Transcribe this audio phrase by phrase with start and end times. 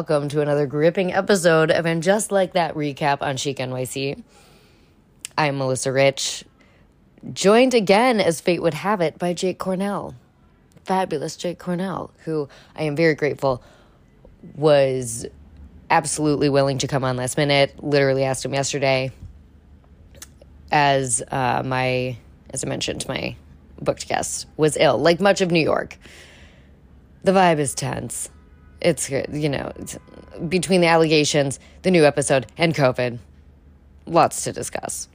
[0.00, 4.22] Welcome to another gripping episode of And Just Like That recap on Chic NYC.
[5.36, 6.46] I'm Melissa Rich,
[7.34, 10.14] joined again, as fate would have it, by Jake Cornell.
[10.86, 13.62] Fabulous Jake Cornell, who I am very grateful
[14.54, 15.26] was
[15.90, 17.84] absolutely willing to come on last minute.
[17.84, 19.12] Literally asked him yesterday,
[20.72, 22.16] as uh, my,
[22.48, 23.36] as I mentioned, my
[23.82, 25.98] booked guest was ill, like much of New York.
[27.22, 28.30] The vibe is tense.
[28.80, 29.98] It's you know, it's,
[30.48, 33.18] between the allegations, the new episode, and COVID,
[34.06, 35.08] lots to discuss.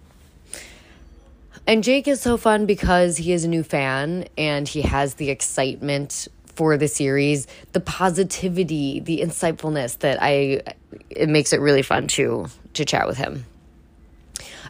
[1.68, 5.32] And Jake is so fun because he is a new fan and he has the
[5.32, 10.62] excitement for the series, the positivity, the insightfulness that I
[11.10, 13.46] it makes it really fun to to chat with him.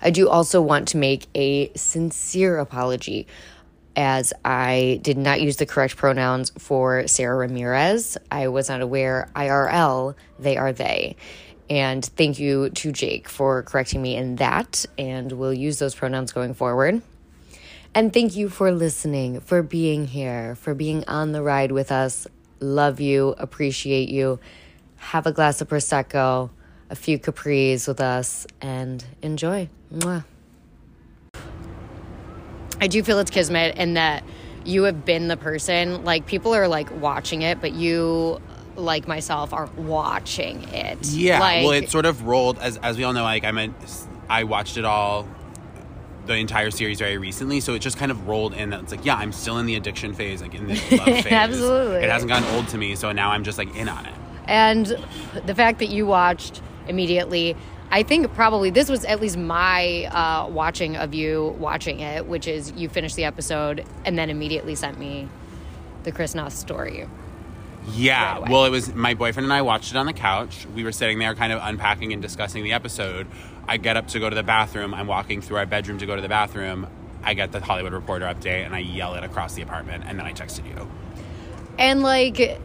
[0.01, 3.27] I do also want to make a sincere apology
[3.95, 8.17] as I did not use the correct pronouns for Sara Ramirez.
[8.29, 11.15] I was not aware IRL, they are they.
[11.69, 16.31] And thank you to Jake for correcting me in that, and we'll use those pronouns
[16.31, 17.01] going forward.
[17.95, 22.27] And thank you for listening, for being here, for being on the ride with us.
[22.59, 24.39] Love you, appreciate you.
[24.97, 26.49] Have a glass of Prosecco,
[26.89, 29.69] a few Capris with us, and enjoy.
[29.93, 30.25] Mwah.
[32.81, 34.23] I do feel it's kismet and that
[34.65, 38.41] you have been the person, like, people are like watching it, but you
[38.75, 40.97] like myself are watching it.
[41.07, 43.23] Yeah, like, well, it sort of rolled as as we all know.
[43.23, 43.73] Like I meant,
[44.27, 45.27] I watched it all,
[46.25, 48.71] the entire series very recently, so it just kind of rolled in.
[48.71, 51.27] That it's like, yeah, I'm still in the addiction phase, like in the love phase.
[51.27, 51.97] Absolutely.
[51.97, 54.13] it hasn't gotten old to me, so now I'm just like in on it.
[54.45, 54.97] And
[55.45, 57.55] the fact that you watched immediately,
[57.95, 62.45] I think probably this was at least my uh, watching of you watching it, which
[62.45, 65.29] is you finished the episode and then immediately sent me
[66.03, 67.07] the Chris Noth story.
[67.88, 70.67] Yeah, Right well, it was my boyfriend and I watched it on the couch.
[70.75, 73.28] We were sitting there, kind of unpacking and discussing the episode.
[73.66, 74.94] I get up to go to the bathroom.
[74.94, 76.88] I'm walking through our bedroom to go to the bathroom.
[77.23, 80.25] I get the Hollywood Reporter update, and I yell it across the apartment, and then
[80.25, 80.91] I texted you.
[81.79, 82.59] And like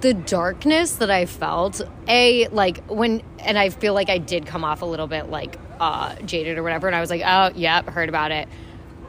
[0.00, 4.64] the darkness that I felt, a like when, and I feel like I did come
[4.64, 7.88] off a little bit like uh, jaded or whatever, and I was like, oh, yep,
[7.88, 8.48] heard about it.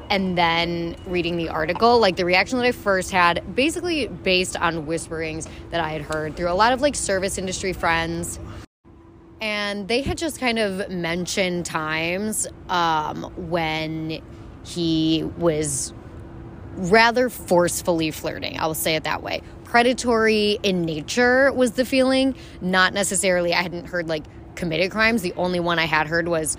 [0.10, 4.86] And then reading the article, like the reaction that I first had, basically based on
[4.86, 8.40] whisperings that I had heard through a lot of like service industry friends.
[9.42, 14.22] And they had just kind of mentioned times um, when
[14.64, 15.94] he was
[16.78, 18.60] rather forcefully flirting.
[18.60, 19.42] I will say it that way.
[19.66, 23.54] Predatory in nature was the feeling, not necessarily.
[23.54, 24.24] I hadn't heard like
[24.56, 25.22] committed crimes.
[25.22, 26.56] The only one I had heard was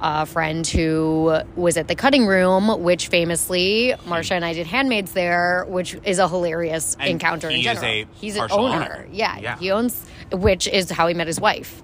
[0.00, 5.12] a friend who was at the cutting room, which famously Marsha and I did handmaids
[5.12, 7.84] there, which is a hilarious And encounter in he is general.
[7.86, 8.74] a He's an owner.
[8.76, 9.06] owner.
[9.10, 9.58] Yeah, Yeah.
[9.58, 11.82] he owns, which is how he met his wife.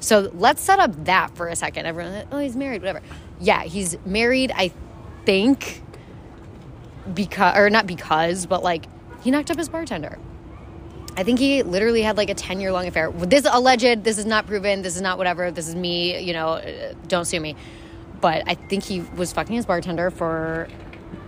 [0.00, 1.84] So let's set up that for a second.
[1.86, 3.02] Everyone, oh, he's married, whatever.
[3.40, 4.50] Yeah, he's married.
[4.56, 4.72] I
[5.26, 5.82] think
[7.14, 8.84] because, or not because, but like
[9.22, 10.18] he knocked up his bartender.
[11.16, 13.10] I think he literally had like a 10 year long affair.
[13.10, 14.04] This is alleged.
[14.04, 14.82] This is not proven.
[14.82, 15.50] This is not whatever.
[15.50, 16.20] This is me.
[16.20, 17.56] You know, don't sue me.
[18.20, 20.68] But I think he was fucking his bartender for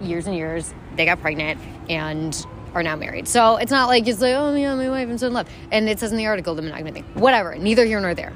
[0.00, 0.72] years and years.
[0.97, 3.28] They got pregnant and are now married.
[3.28, 5.49] So it's not like it's like, oh, yeah, my wife, I'm so in love.
[5.70, 7.04] And it says in the article the monogamy thing.
[7.14, 7.56] Whatever.
[7.56, 8.34] Neither here nor there.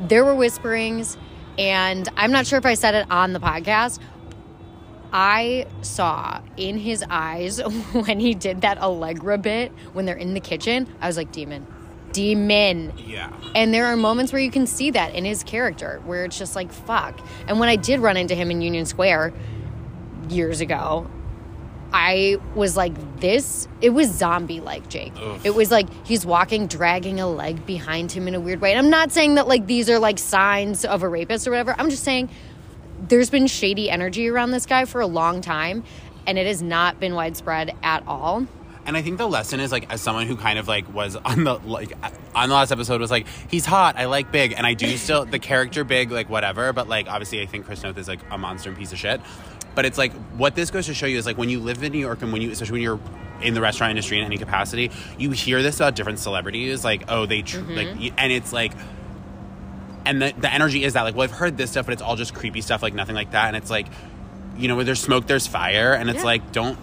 [0.00, 1.16] There were whisperings,
[1.58, 3.98] and I'm not sure if I said it on the podcast.
[5.16, 7.58] I saw in his eyes
[7.92, 10.86] when he did that Allegra bit when they're in the kitchen.
[11.00, 11.66] I was like, demon,
[12.12, 12.92] demon.
[12.98, 13.32] Yeah.
[13.54, 16.54] And there are moments where you can see that in his character, where it's just
[16.54, 17.18] like, fuck.
[17.48, 19.32] And when I did run into him in Union Square
[20.28, 21.10] years ago,
[21.94, 25.14] I was like, this, it was zombie like Jake.
[25.44, 28.72] It was like he's walking, dragging a leg behind him in a weird way.
[28.72, 31.74] And I'm not saying that like these are like signs of a rapist or whatever.
[31.78, 32.28] I'm just saying
[33.00, 35.84] there's been shady energy around this guy for a long time,
[36.26, 38.46] and it has not been widespread at all.
[38.86, 41.44] And I think the lesson is like as someone who kind of like was on
[41.44, 41.92] the like
[42.34, 45.24] on the last episode was like he's hot I like big and I do still
[45.24, 48.38] the character big like whatever but like obviously I think Chris Noth is like a
[48.38, 49.20] monster and piece of shit
[49.74, 51.90] but it's like what this goes to show you is like when you live in
[51.90, 53.00] New York and when you especially when you're
[53.42, 57.26] in the restaurant industry in any capacity you hear this about different celebrities like oh
[57.26, 58.14] they tr- like mm-hmm.
[58.18, 58.72] and it's like
[60.06, 62.16] and the, the energy is that like well I've heard this stuff but it's all
[62.16, 63.86] just creepy stuff like nothing like that and it's like
[64.56, 66.24] you know where there's smoke there's fire and it's Yeah.
[66.24, 66.78] like don't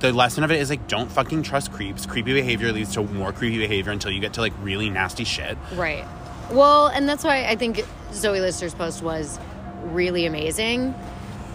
[0.00, 2.06] the lesson of it is like don't fucking trust creeps.
[2.06, 5.58] Creepy behavior leads to more creepy behavior until you get to like really nasty shit.
[5.74, 6.04] Right.
[6.52, 9.40] Well, and that's why I think Zoe Lister's post was
[9.82, 10.94] really amazing.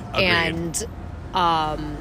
[0.09, 0.25] Agreed.
[0.25, 0.87] And
[1.33, 1.97] Um,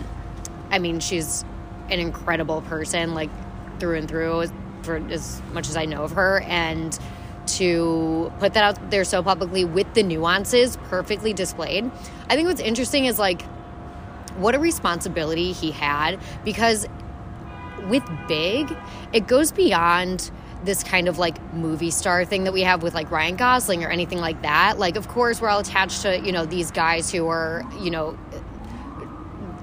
[0.73, 1.44] I mean, she's
[1.90, 3.31] an incredible person, like
[3.79, 4.46] through and through,
[4.82, 6.99] for as much as I know of her, and
[7.47, 11.91] to put that out there so publicly with the nuances perfectly displayed.
[12.29, 13.43] I think what's interesting is like
[14.37, 16.87] what a responsibility he had because
[17.89, 18.75] with Big,
[19.12, 20.31] it goes beyond
[20.65, 23.89] this kind of like movie star thing that we have with like Ryan Gosling or
[23.89, 24.79] anything like that.
[24.79, 28.17] Like, of course, we're all attached to, you know, these guys who are, you know,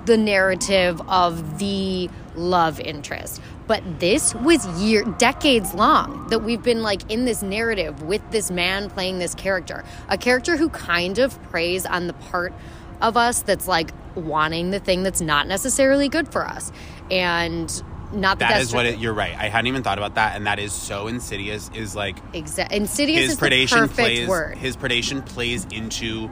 [0.05, 2.09] the narrative of the
[2.39, 3.41] love interest.
[3.67, 8.49] But this was year decades long that we've been like in this narrative with this
[8.49, 9.83] man playing this character.
[10.07, 12.53] A character who kind of preys on the part
[13.01, 16.71] of us that's like wanting the thing that's not necessarily good for us.
[17.11, 17.67] And
[18.11, 19.35] not that, That that's what it, you're right.
[19.37, 21.69] I hadn't even thought about that, and that is so insidious.
[21.75, 24.57] Is like Exa- insidious his is the predation perfect plays word.
[24.57, 26.27] his predation plays into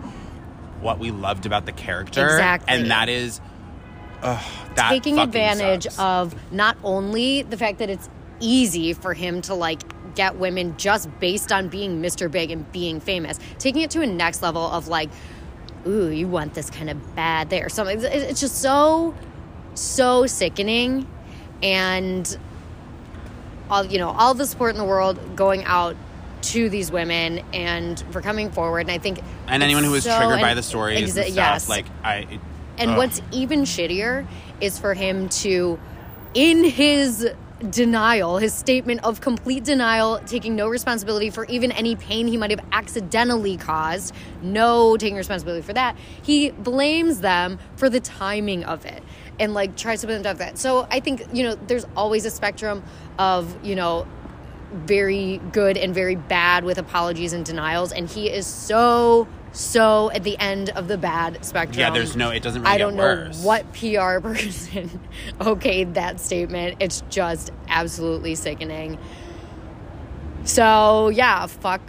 [0.82, 2.74] what we loved about the character, Exactly.
[2.74, 3.40] and that is
[4.24, 4.44] ugh,
[4.76, 6.00] that taking advantage sucks.
[6.00, 8.10] of not only the fact that it's
[8.40, 9.82] easy for him to like
[10.16, 12.30] get women just based on being Mr.
[12.30, 15.10] Big and being famous, taking it to a next level of like,
[15.86, 17.70] ooh, you want this kind of bad there.
[17.70, 19.14] Something it's- just so
[19.76, 21.06] so sickening
[21.62, 22.38] and
[23.70, 25.96] all you know, all the support in the world going out
[26.40, 30.18] to these women and for coming forward and I think and anyone who was so-
[30.18, 31.70] triggered by the stories exa- stuff, yes.
[31.70, 32.16] like I.
[32.30, 32.40] It,
[32.78, 32.98] And ugh.
[32.98, 34.28] what's even shittier
[34.62, 35.80] is for him to,
[36.34, 37.30] in his
[37.72, 42.52] denial, his statement of complete denial, taking no responsibility for even any pain he might
[42.52, 48.86] have accidentally caused, no taking responsibility for that, he blames them for the timing of
[48.86, 49.02] it
[49.40, 50.58] and like tries to put them down that.
[50.58, 52.84] So I think, you know, there's always a spectrum
[53.18, 54.08] of, you know,
[54.72, 60.24] very good and very bad with apologies and denials and he is so so at
[60.24, 63.40] the end of the bad spectrum Yeah, there's no- it doesn't really i don't worse.
[63.42, 65.00] know what pr person
[65.40, 68.98] okayed that statement it's just absolutely sickening
[70.44, 71.82] so yeah fuck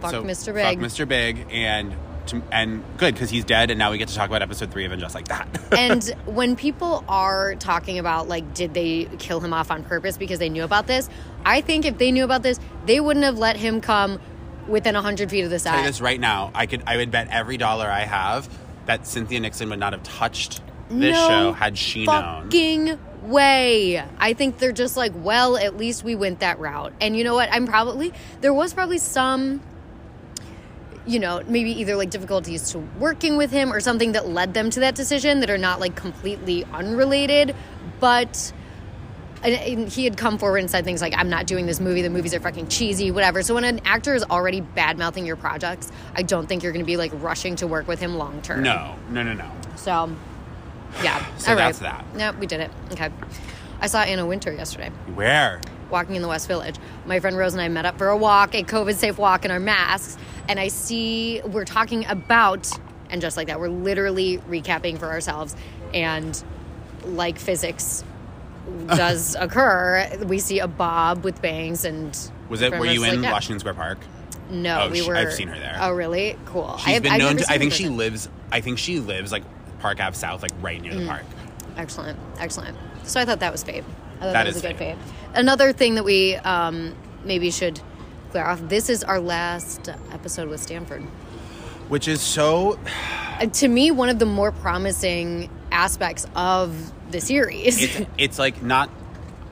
[0.00, 1.06] fuck so, mr big Fuck Mr.
[1.08, 1.94] Big, and
[2.28, 4.84] to, and good because he's dead, and now we get to talk about episode three
[4.84, 5.48] of and just like that.
[5.76, 10.38] and when people are talking about like did they kill him off on purpose because
[10.38, 11.08] they knew about this
[11.44, 14.20] i think if they knew about this they wouldn't have let him come
[14.68, 16.50] within 100 feet of the set this right now.
[16.54, 18.48] I could I would bet every dollar I have
[18.86, 22.44] that Cynthia Nixon would not have touched this no show had she known.
[22.44, 24.02] fucking way.
[24.18, 26.92] I think they're just like, well, at least we went that route.
[27.00, 27.48] And you know what?
[27.52, 29.60] I'm probably there was probably some
[31.06, 34.70] you know, maybe either like difficulties to working with him or something that led them
[34.70, 37.54] to that decision that are not like completely unrelated,
[38.00, 38.52] but
[39.44, 42.02] and- he had come forward and said things like, I'm not doing this movie.
[42.02, 43.42] The movies are fucking cheesy, whatever.
[43.42, 46.84] So when an actor is already bad mouthing your projects, I don't think you're going
[46.84, 48.62] to be like rushing to work with him long term.
[48.62, 49.50] No, no, no, no.
[49.74, 50.14] So,
[51.02, 51.24] yeah.
[51.38, 51.64] So All right.
[51.64, 52.04] that's that.
[52.16, 52.70] Yep, we did it.
[52.92, 53.10] Okay.
[53.80, 55.60] I saw Anna Wintour yesterday, Where?
[55.92, 56.76] Walking in the West Village.
[57.06, 59.50] My friend Rose and I met up for a walk, a COVID safe walk in
[59.50, 60.16] our masks.
[60.48, 62.68] And I see we're talking about,
[63.10, 65.54] and just like that, we're literally recapping for ourselves.
[65.94, 66.42] And
[67.04, 68.02] like physics
[68.88, 72.18] does occur, we see a bob with bangs and.
[72.48, 72.72] Was it?
[72.72, 73.32] Were you in like, yeah.
[73.32, 73.98] Washington Square Park?
[74.50, 75.16] No, Oh, we were.
[75.16, 75.78] I've seen her there.
[75.80, 76.36] Oh, really?
[76.44, 76.76] Cool.
[76.78, 77.46] She's I've, been I've known to.
[77.48, 78.28] I think she lives.
[78.50, 79.44] I think she lives like
[79.78, 81.00] Park Ave South, like right near Mm.
[81.00, 81.22] the park.
[81.76, 82.76] Excellent, excellent.
[83.04, 83.84] So I thought that was fate.
[84.22, 84.96] That that, was a good fate.
[85.34, 87.80] Another thing that we um, maybe should
[88.30, 88.60] clear off.
[88.68, 91.02] This is our last episode with Stanford.
[91.88, 92.78] Which is so.
[93.40, 97.82] Uh, to me, one of the more promising aspects of the series.
[97.82, 98.90] It's, it's like not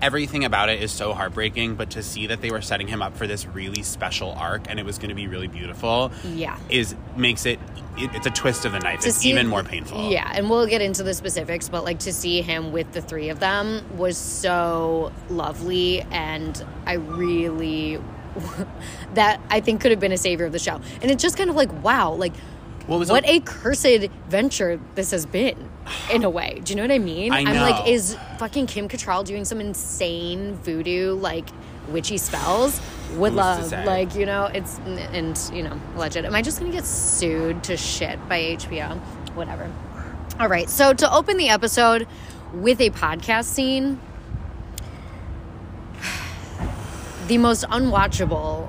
[0.03, 3.17] everything about it is so heartbreaking, but to see that they were setting him up
[3.17, 6.11] for this really special arc and it was going to be really beautiful.
[6.25, 6.59] Yeah.
[6.69, 7.59] Is makes it.
[7.99, 9.01] it it's a twist of the knife.
[9.01, 10.11] To It's see- even more painful.
[10.11, 13.29] Yeah, and we'll get into the specifics, but like to see him with the three
[13.29, 18.01] of them was so lovely, and I really
[19.15, 20.81] that I think could have been a savior of the show.
[21.03, 22.33] And it's just kind of like wow, like
[22.83, 25.57] It was what a- a cursed venture this has been
[26.13, 26.61] in a way.
[26.65, 27.33] Do you know what I mean?
[27.33, 31.49] I am like, is fucking Kim Cattrall doing some insane voodoo like
[31.89, 32.81] witchy spells?
[33.15, 36.25] Would Who's love like you know it's and you know legit.
[36.25, 38.99] Am I just gonna get sued to shit by HBO?
[39.35, 39.71] Whatever.
[40.39, 40.69] All right.
[40.71, 42.07] So to open the episode
[42.55, 44.01] with a podcast scene,
[47.29, 48.69] the most unwatchable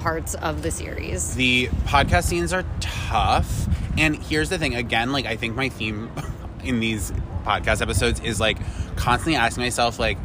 [0.00, 1.34] parts of the series.
[1.34, 3.66] The podcast scenes are tough.
[3.98, 6.10] And here's the thing again, like, I think my theme
[6.64, 7.12] in these
[7.44, 8.58] podcast episodes is like
[8.96, 10.18] constantly asking myself, like,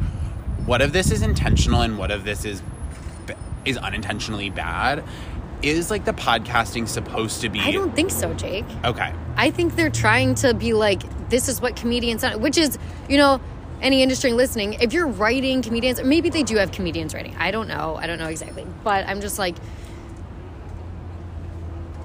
[0.64, 2.62] what if this is intentional and what if this is
[3.64, 5.04] is unintentionally bad?
[5.62, 8.66] Is like the podcasting supposed to be I don't think so, Jake.
[8.84, 9.12] okay?
[9.36, 12.78] I think they're trying to be like this is what comedians which is,
[13.08, 13.40] you know,
[13.82, 17.36] any industry listening, if you're writing comedians, maybe they do have comedians writing.
[17.38, 17.96] I don't know.
[17.96, 18.66] I don't know exactly.
[18.84, 19.56] But I'm just like,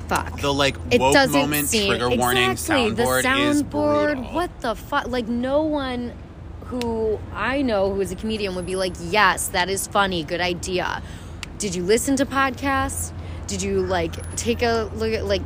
[0.08, 0.40] fuck.
[0.42, 4.34] The like it woke doesn't moment seem trigger warning soundboard, the soundboard.
[4.34, 5.08] What the fuck?
[5.08, 6.14] Like no one
[6.66, 10.24] who I know who is a comedian would be like, "Yes, that is funny.
[10.24, 11.02] Good idea."
[11.58, 13.12] Did you listen to podcasts?
[13.48, 15.44] Did you like take a look at like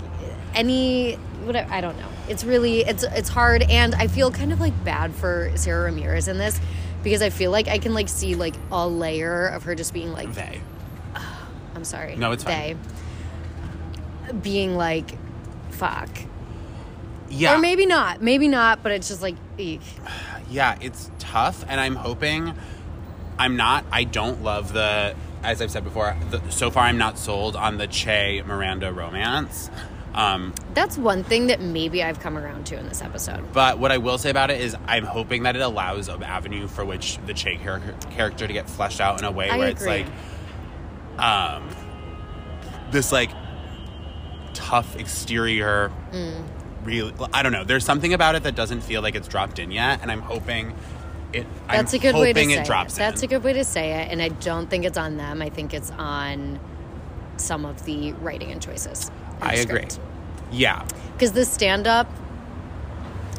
[0.54, 1.72] any whatever?
[1.72, 2.08] I don't know.
[2.30, 6.28] It's really it's it's hard, and I feel kind of like bad for Sara Ramirez
[6.28, 6.60] in this
[7.04, 10.12] because I feel like I can like see like a layer of her just being
[10.12, 10.62] like, They.
[11.76, 12.16] I'm sorry.
[12.16, 12.54] No, it's fine.
[12.54, 12.76] They
[14.42, 15.12] being like,
[15.72, 16.10] fuck.
[17.30, 17.56] Yeah.
[17.56, 18.22] Or maybe not.
[18.22, 19.82] Maybe not, but it's just like, eek.
[20.50, 22.54] yeah, it's tough, and I'm hoping.
[23.38, 23.86] I'm not.
[23.92, 25.16] I don't love the.
[25.44, 29.70] As I've said before, the, so far I'm not sold on the Che Miranda romance.
[30.16, 33.52] Um, That's one thing that maybe I've come around to in this episode.
[33.52, 36.68] but what I will say about it is, I'm hoping that it allows an avenue
[36.68, 37.82] for which the Che char-
[38.12, 39.72] character to get fleshed out in a way I where agree.
[39.72, 41.70] it's like, um,
[42.92, 43.30] this like
[44.54, 45.92] tough exterior.
[46.12, 46.44] Mm.
[46.84, 47.64] Really, I don't know.
[47.64, 50.74] There's something about it that doesn't feel like it's dropped in yet, and I'm hoping
[51.34, 51.46] it.
[51.68, 53.00] That's I'm a good way to say it drops it.
[53.00, 55.42] That's a good way to say it, and I don't think it's on them.
[55.42, 56.60] I think it's on
[57.38, 59.12] some of the writing and choices.
[59.42, 59.86] I agree.
[60.52, 60.86] Yeah.
[61.14, 62.10] Because the stand up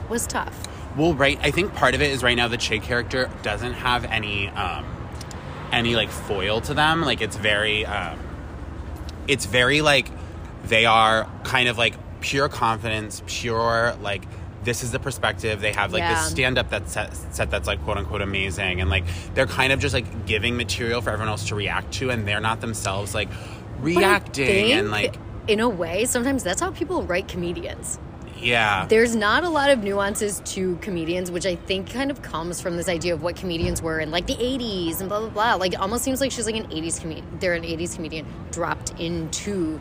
[0.08, 0.66] was tough.
[0.96, 1.38] Well, right.
[1.42, 4.84] I think part of it is right now the Che character doesn't have any um,
[5.72, 7.02] any like foil to them.
[7.02, 8.18] Like it's very um,
[9.28, 10.08] it's very like
[10.64, 14.22] they are kind of like pure confidence, pure like
[14.64, 16.14] this is the perspective they have like Yeah.
[16.14, 19.72] this stand up that set, set that's like quote unquote amazing and like they're kind
[19.72, 23.14] of just like giving material for everyone else to react to and they're not themselves
[23.14, 23.28] like
[23.78, 25.14] reacting and like
[25.48, 27.98] in a way, sometimes that's how people write comedians.
[28.38, 32.60] yeah There's not a lot of nuances to comedians, which I think kind of comes
[32.60, 35.54] from this idea of what comedians were in like the 80s and blah blah blah.
[35.54, 37.26] Like it almost seems like she's like an 80s comedian.
[37.40, 39.80] They're an 80s comedian dropped into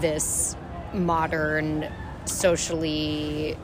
[0.00, 0.56] this
[0.94, 1.86] modern,
[2.24, 3.56] socially,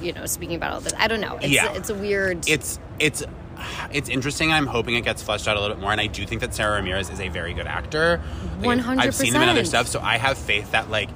[0.00, 0.92] you know, speaking about all this.
[0.98, 1.36] I don't know.
[1.42, 1.72] It's, Yeah.
[1.74, 2.48] it's a weird.
[2.48, 3.22] it's it's
[3.92, 4.52] it's interesting.
[4.52, 6.54] I'm hoping it gets fleshed out a little bit more, and I do think that
[6.54, 8.20] Sara Ramirez is a very good actor.
[8.60, 8.98] 100%.
[8.98, 11.10] I've seen him in other stuff, so I have faith that like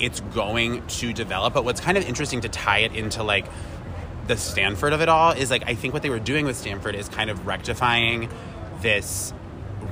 [0.00, 1.54] it's going to develop.
[1.54, 3.46] But what's kind of interesting to tie it into like
[4.26, 6.94] the Stanford of it all is like I think what they were doing with Stanford
[6.94, 8.30] is kind of rectifying
[8.80, 9.32] this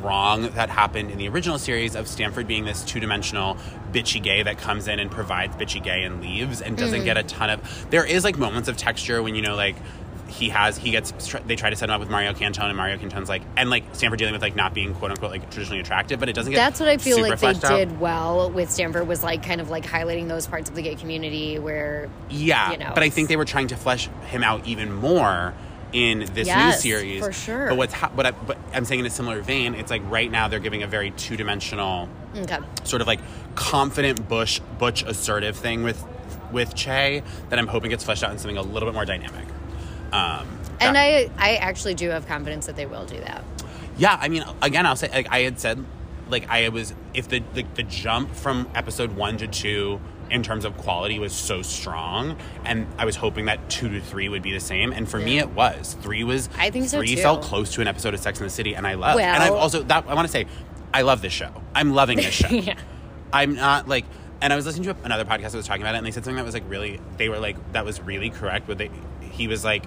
[0.03, 3.57] wrong that happened in the original series of Stanford being this two-dimensional
[3.93, 7.23] bitchy gay that comes in and provides bitchy gay and leaves and doesn't get a
[7.23, 9.77] ton of there is like moments of texture when you know like
[10.33, 11.13] he has he gets
[11.47, 13.85] they try to set him up with Mario Cantone and Mario Cantone's like and like
[13.93, 16.59] Stanford dealing with like not being quote unquote like traditionally attractive but it doesn't get
[16.59, 17.61] that's what I feel like they out.
[17.61, 20.95] did well with Stanford was like kind of like highlighting those parts of the gay
[20.95, 24.67] community where Yeah, you know, but I think they were trying to flesh him out
[24.67, 25.55] even more
[25.93, 27.69] in this Yes, new series for sure.
[27.69, 30.31] But what's ha- but I, but I'm saying in a similar vein, it's like right
[30.31, 32.59] now they're giving a very two dimensional, okay.
[32.85, 33.21] sort of like
[33.55, 36.03] confident bush butch assertive thing with
[36.51, 39.47] with Che that I'm hoping gets fleshed out in something a little bit more dynamic.
[40.13, 40.47] Um,
[40.81, 43.45] And that- I, I actually do have confidence that they will do that.
[43.97, 45.85] Yeah, I mean, again, I'll say like I had said,
[46.31, 50.01] like I was if the the, the jump from episode one to two
[50.31, 54.31] in terms of quality was so strong, and I was hoping that two to three
[54.31, 55.95] would be the same, and for me it was.
[56.01, 57.23] Three was I think so, Three too.
[57.23, 59.19] felt close to an episode of Sex in the City, and I love.
[59.21, 60.47] and I've also that I want to say,
[60.95, 61.53] I love this show.
[61.75, 62.49] I'm loving this show.
[62.51, 62.77] Yeah.
[63.33, 64.07] I'm not like.
[64.41, 66.25] And I was listening to another podcast that was talking about it, and they said
[66.25, 66.99] something that was like really.
[67.19, 68.67] They were like, that was really correct.
[68.67, 68.91] But they,
[69.33, 69.85] he was like,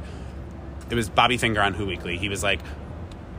[0.90, 2.18] it was Bobby Finger on Who Weekly.
[2.18, 2.60] He was like,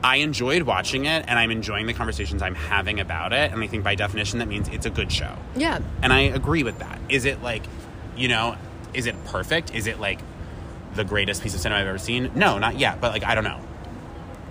[0.03, 3.51] I enjoyed watching it, and I'm enjoying the conversations I'm having about it.
[3.51, 5.35] And I think by definition, that means it's a good show.
[5.55, 5.79] Yeah.
[6.01, 6.99] And I agree with that.
[7.09, 7.63] Is it like,
[8.15, 8.57] you know,
[8.93, 9.73] is it perfect?
[9.73, 10.19] Is it like
[10.93, 12.31] the greatest piece of cinema I've ever seen?
[12.35, 13.01] No, not yet.
[13.01, 13.59] But like, I don't know.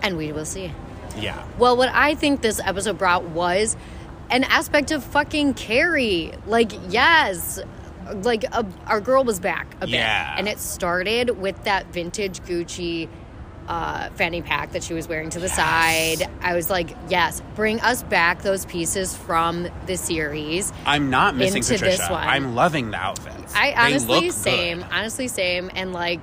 [0.03, 0.73] And we will see.
[1.17, 1.47] Yeah.
[1.59, 3.77] Well, what I think this episode brought was
[4.31, 6.33] an aspect of fucking Carrie.
[6.47, 7.61] Like, yes,
[8.15, 9.91] like a, our girl was back a bit.
[9.91, 10.35] Yeah.
[10.37, 13.09] And it started with that vintage Gucci
[13.69, 16.29] uh, fanny pack that she was wearing to the side.
[16.41, 20.73] I was like, yes, bring us back those pieces from the series.
[20.85, 21.99] I'm not missing Into Patricia.
[21.99, 22.27] this one.
[22.27, 23.55] I'm loving the outfits.
[23.55, 24.89] I honestly same, good.
[24.93, 26.21] honestly same, and like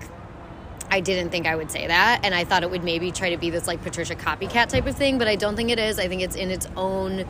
[0.90, 3.38] I didn't think I would say that, and I thought it would maybe try to
[3.38, 6.00] be this like Patricia copycat type of thing, but I don't think it is.
[6.00, 7.25] I think it's in its own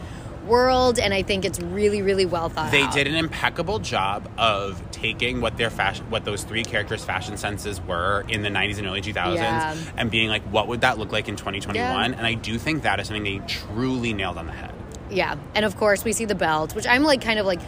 [0.45, 2.93] world, and I think it's really, really well thought They out.
[2.93, 7.79] did an impeccable job of taking what their fashion, what those three characters' fashion senses
[7.81, 9.75] were in the '90s and early 2000s, Yeah.
[9.97, 12.11] and being like, what would that look like in 2021?
[12.11, 12.17] Yeah.
[12.17, 14.73] And I do think that is something they truly nailed on the head.
[15.09, 17.59] Yeah, and of course we see the belt, which I'm like kind of like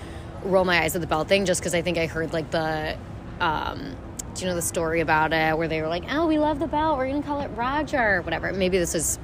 [0.44, 2.98] roll my eyes at the belt thing, just because I think I heard like the
[3.40, 3.96] um,
[4.34, 6.68] do you know the story about it where they were like, "Oh, we love the
[6.68, 6.98] belt.
[6.98, 9.18] We're gonna call it Roger, whatever." Maybe this is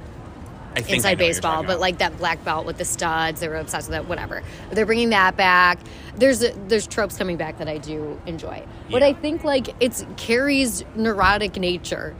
[0.76, 4.06] inside baseball, but like that black belt with the studs, they were obsessed with it.
[4.08, 4.42] Whatever.
[4.70, 5.78] They're bringing that back.
[6.16, 10.84] There's there's tropes coming back that I do enjoy, but I think like it's Carrie's
[10.94, 12.14] neurotic nature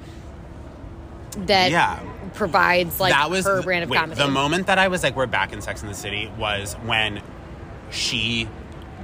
[1.39, 1.99] that Yeah.
[2.35, 4.21] provides like that was her the- brand of wait, comedy.
[4.21, 7.23] The moment that I was like, we're back in Sex in the City was when
[7.91, 8.49] she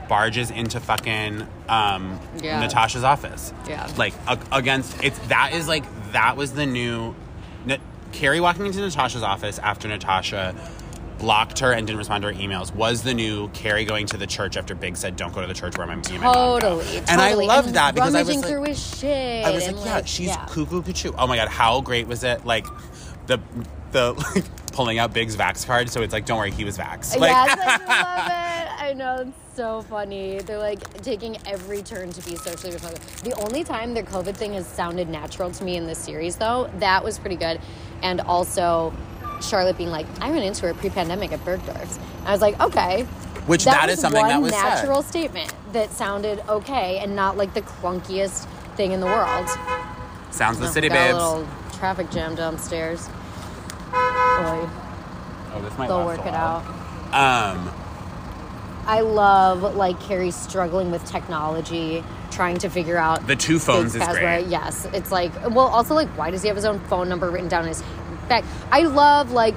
[0.09, 2.61] barges into fucking um, Yeah.
[2.61, 3.53] Natasha's office.
[3.69, 3.87] Yeah.
[3.99, 7.15] Like a- against it's that is like that was the new
[8.13, 10.55] Carrie walking into Natasha's office after Natasha
[11.19, 14.27] blocked her and didn't respond to her emails was the new Carrie going to the
[14.27, 16.61] church after Big said don't go to the church where my and my mom.
[16.61, 17.47] Totally, And I totally.
[17.47, 19.45] loved that because I was like, through his shit.
[19.45, 20.47] I was like, yeah, she's yeah.
[20.47, 21.13] cuckoo cuckoo.
[21.19, 22.45] Oh my god, how great was it?
[22.45, 22.67] Like
[23.27, 23.41] the
[23.91, 27.17] the like pulling out Big's Vax card, so it's like, don't worry, he was Vax.
[27.17, 28.85] Like, yes, I love it.
[28.85, 30.39] I know it's so funny.
[30.39, 33.05] They're like taking every turn to be socially responsible.
[33.29, 36.71] The only time their COVID thing has sounded natural to me in this series, though,
[36.79, 37.61] that was pretty good.
[38.01, 38.95] And also,
[39.41, 43.03] Charlotte being like, "I ran into her pre-pandemic at Bergdorf's." I was like, "Okay."
[43.49, 44.63] Which that that is something one that was said.
[44.63, 48.47] natural statement that sounded okay and not like the clunkiest
[48.77, 49.49] thing in the world.
[50.31, 51.15] sounds the Oh, city, got babes.
[51.15, 51.47] a little
[51.77, 53.09] traffic jam downstairs.
[53.09, 53.09] Boy,
[53.91, 56.63] oh, this might they'll work it out.
[57.13, 57.73] Um,
[58.89, 64.03] I love like Carrie struggling with technology, trying to figure out the two phones is
[64.09, 64.47] great.
[64.47, 67.49] Yes, it's like well, also like why does he have his own phone number written
[67.49, 67.83] down in his
[68.31, 68.45] back?
[68.73, 69.55] I love like,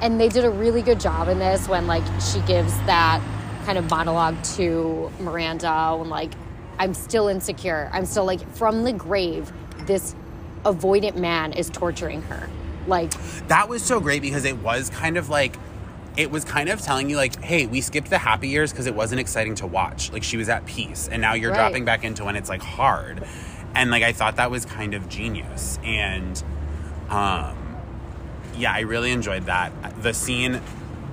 [0.00, 3.22] and they did a really good job in this when like she gives that
[3.66, 6.32] kind of monologue to Miranda when like
[6.78, 7.90] I'm still insecure.
[7.92, 9.52] I'm still like from the grave.
[9.80, 10.14] This
[10.64, 12.48] avoidant man is torturing her.
[12.86, 13.12] Like
[13.48, 15.56] That was so great because it was kind of like
[16.16, 18.94] it was kind of telling you like, hey, we skipped the happy years because it
[18.94, 20.12] wasn't exciting to watch.
[20.12, 21.56] Like she was at peace, and now you're Right.
[21.58, 23.24] dropping back into when it's like hard.
[23.74, 25.78] And like I thought that was kind of genius.
[25.84, 26.42] And
[27.08, 27.56] um
[28.56, 29.72] yeah, I really enjoyed that.
[30.02, 30.60] The scene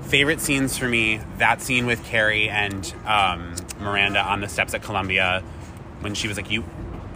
[0.01, 4.81] favorite scenes for me, that scene with Carrie and um, Miranda on the steps at
[4.81, 5.41] Columbia
[6.01, 6.65] when she was like, You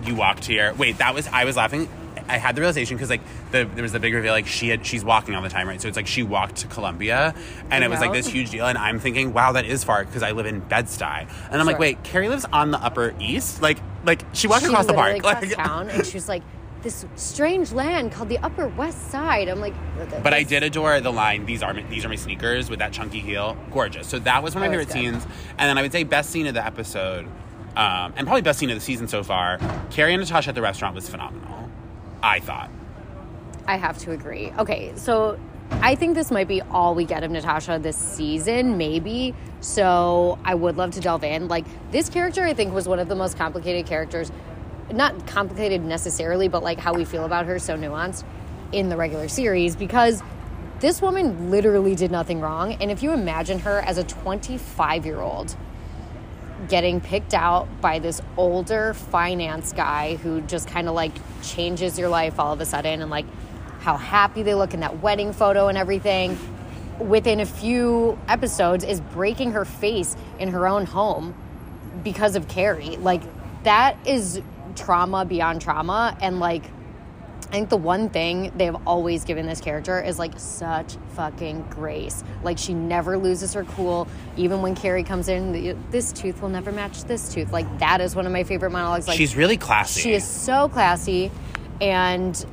[0.05, 0.73] you walked here.
[0.75, 1.89] Wait, that was I was laughing.
[2.27, 4.85] I had the realization because like the, there was the big reveal like she had
[4.85, 7.33] she's walking all the time right so it's like she walked to Columbia
[7.69, 10.23] and it was like this huge deal and I'm thinking wow that is far because
[10.23, 13.79] I live in Bed-Stuy and I'm like wait Carrie lives on the Upper East like
[14.05, 16.43] like she walked she across the park like town, and she was like,
[16.81, 19.73] "This strange land called the Upper West Side." I'm like,
[20.21, 21.45] But I did adore the line.
[21.45, 23.57] These are my, these are my sneakers with that chunky heel.
[23.71, 24.07] Gorgeous.
[24.07, 25.23] So that was one of my favorite scenes.
[25.57, 27.25] And then I would say best scene of the episode,
[27.75, 29.59] um, and probably best scene of the season so far.
[29.89, 31.69] Carrie and Natasha at the restaurant was phenomenal.
[32.23, 32.71] I thought.
[33.67, 34.51] I have to agree.
[34.57, 35.37] Okay, so
[35.71, 39.35] I think this might be all we get of Natasha this season, maybe.
[39.59, 41.49] So I would love to delve in.
[41.49, 44.31] Like this character, I think was one of the most complicated characters.
[44.91, 48.23] Not complicated necessarily, but like how we feel about her, so nuanced
[48.71, 50.23] in the regular series because
[50.79, 52.73] this woman literally did nothing wrong.
[52.73, 55.55] And if you imagine her as a 25 year old
[56.69, 61.11] getting picked out by this older finance guy who just kind of like
[61.43, 63.25] changes your life all of a sudden and like
[63.79, 66.37] how happy they look in that wedding photo and everything
[66.99, 71.35] within a few episodes is breaking her face in her own home
[72.03, 72.97] because of Carrie.
[72.97, 73.21] Like
[73.63, 74.41] that is
[74.75, 76.63] trauma beyond trauma and like
[77.53, 82.23] I think the one thing they've always given this character is like such fucking grace.
[82.41, 84.07] Like she never loses her cool.
[84.37, 87.51] Even when Carrie comes in, this tooth will never match this tooth.
[87.51, 89.07] Like that is one of my favorite monologues.
[89.07, 90.01] Like She's really classy.
[90.01, 91.29] she is so classy
[91.79, 92.43] and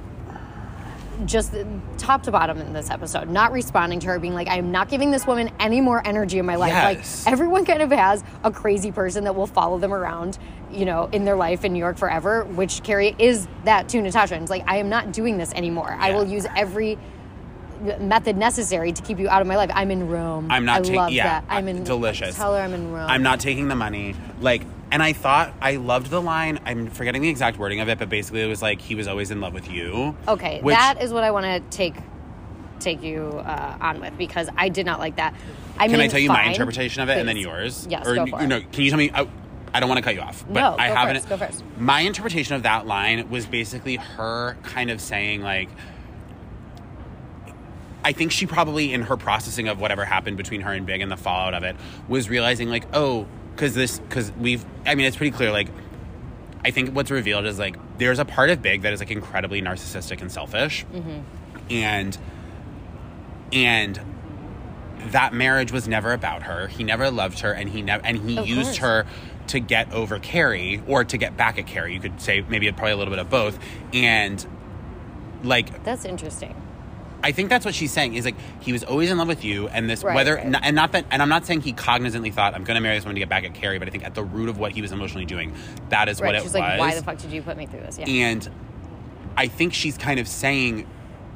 [1.26, 1.54] just
[1.98, 4.88] top to bottom in this episode, not responding to her, being like, I am not
[4.88, 6.72] giving this woman any more energy in my life.
[6.72, 7.24] Yes.
[7.24, 10.38] Like everyone kind of has a crazy person that will follow them around,
[10.70, 14.34] you know, in their life in New York forever, which Carrie is that to Natasha.
[14.34, 15.96] And it's like, I am not doing this anymore.
[15.98, 16.98] I will use every
[17.98, 19.70] method necessary to keep you out of my life.
[19.74, 20.50] I'm in Rome.
[20.50, 20.96] I'm not taking.
[20.96, 21.44] love Yeah, that.
[21.48, 22.36] I'm uh, in delicious.
[22.36, 23.08] Tell her I'm in Rome.
[23.08, 24.14] I'm not taking the money.
[24.40, 26.58] Like, and I thought I loved the line.
[26.66, 29.30] I'm forgetting the exact wording of it, but basically it was like he was always
[29.30, 30.16] in love with you.
[30.28, 31.94] Okay, Which- that is what I want to take
[32.80, 35.34] take you uh, on with because I did not like that.
[35.78, 37.86] I Can mean, I tell you my interpretation of it and then yours?
[37.90, 38.46] Yes, or go you for it.
[38.46, 39.10] know, can you tell me?
[39.12, 39.28] I,
[39.72, 41.16] I don't want to cut you off, but No, I haven't.
[41.16, 41.62] first, go first.
[41.78, 45.68] My interpretation of that line was basically her kind of saying like.
[48.02, 51.12] I think she probably, in her processing of whatever happened between her and Big and
[51.12, 51.76] the fallout of it,
[52.08, 54.64] was realizing like, oh, because this, because we've.
[54.86, 55.50] I mean, it's pretty clear.
[55.52, 55.68] Like,
[56.64, 59.60] I think what's revealed is like there's a part of Big that is like incredibly
[59.62, 61.20] narcissistic and selfish, Mm-hmm.
[61.70, 62.18] and
[63.52, 64.00] and
[65.08, 66.68] that marriage was never about her.
[66.68, 68.76] He never loved her, and he never and he Of used course.
[68.78, 69.06] her
[69.48, 71.94] to get over Carrie or to get back at Carrie.
[71.94, 73.58] You could say maybe probably a little bit of both.
[73.92, 74.44] And
[75.42, 76.54] like That's interesting.
[77.22, 79.68] I think that's what she's saying is like he was always in love with you,
[79.68, 80.56] and this Right, whether right.
[80.62, 83.04] and not that, and I'm not saying he cognizantly thought I'm going to marry this
[83.04, 84.82] woman to get back at Carrie, but I think at the root of what he
[84.82, 85.54] was emotionally doing,
[85.90, 86.28] that is Right.
[86.28, 86.54] what it She's was.
[86.54, 87.98] like, why the fuck did you put me through this?
[87.98, 88.06] Yeah.
[88.06, 88.48] And
[89.36, 90.86] I think she's kind of saying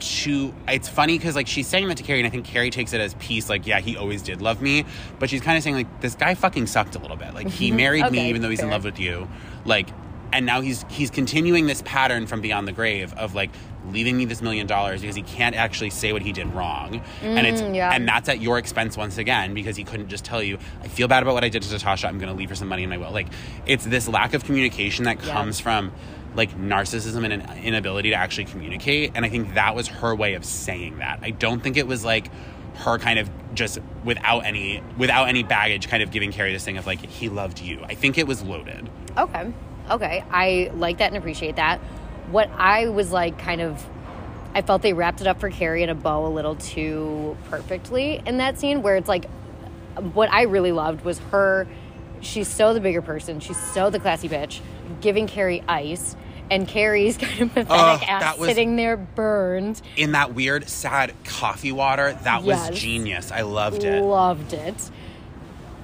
[0.00, 2.92] to it's funny because like she's saying that to Carrie, and I think Carrie takes
[2.92, 4.84] it as peace, like yeah, he always did love me,
[5.18, 7.34] but she's kind of saying like this guy fucking sucked a little bit.
[7.34, 7.76] Like he mm-hmm.
[7.76, 9.28] married me even though he's in love with you,
[9.64, 9.88] like.
[10.32, 13.50] And now he's he's continuing this pattern from beyond the grave of like
[13.90, 17.46] leaving me this million dollars because he can't actually say what he did wrong, and
[17.46, 17.90] it's Mm, yeah.
[17.92, 21.08] and that's at your expense once again because he couldn't just tell you I feel
[21.08, 22.08] bad about what I did to Natasha.
[22.08, 23.10] I'm going to leave her some money in my will.
[23.10, 23.28] Like
[23.66, 25.32] it's this lack of communication that Yeah.
[25.32, 25.92] comes from
[26.34, 29.12] like narcissism and an inability to actually communicate.
[29.14, 31.20] And I think that was her way of saying that.
[31.22, 32.28] I don't think it was like
[32.78, 36.76] her kind of just without any without any baggage kind of giving Carrie this thing
[36.76, 37.84] of like he loved you.
[37.84, 38.90] I think it was loaded.
[39.16, 39.52] Okay.
[39.90, 40.24] Okay.
[40.30, 41.78] I like that and appreciate that.
[42.30, 43.84] What I was like kind of
[44.54, 48.22] I felt they wrapped it up for Carrie in a bow a little too perfectly
[48.24, 49.26] in that scene where it's like
[50.12, 51.66] what I really loved was her
[52.20, 54.60] she's so the bigger person, she's so the classy bitch,
[55.00, 56.16] giving Carrie ice
[56.50, 59.80] and Carrie's kind of pathetic Ugh, ass that was- sitting there burned.
[59.96, 63.30] In that weird sad coffee water, that was genius.
[63.30, 64.02] I loved it.
[64.02, 64.90] Loved it.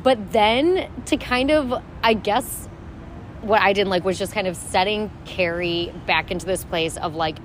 [0.02, 2.68] But then to kind of, I guess,
[3.42, 7.14] what I didn't like was just kind of setting Carrie back into this place of
[7.14, 7.36] like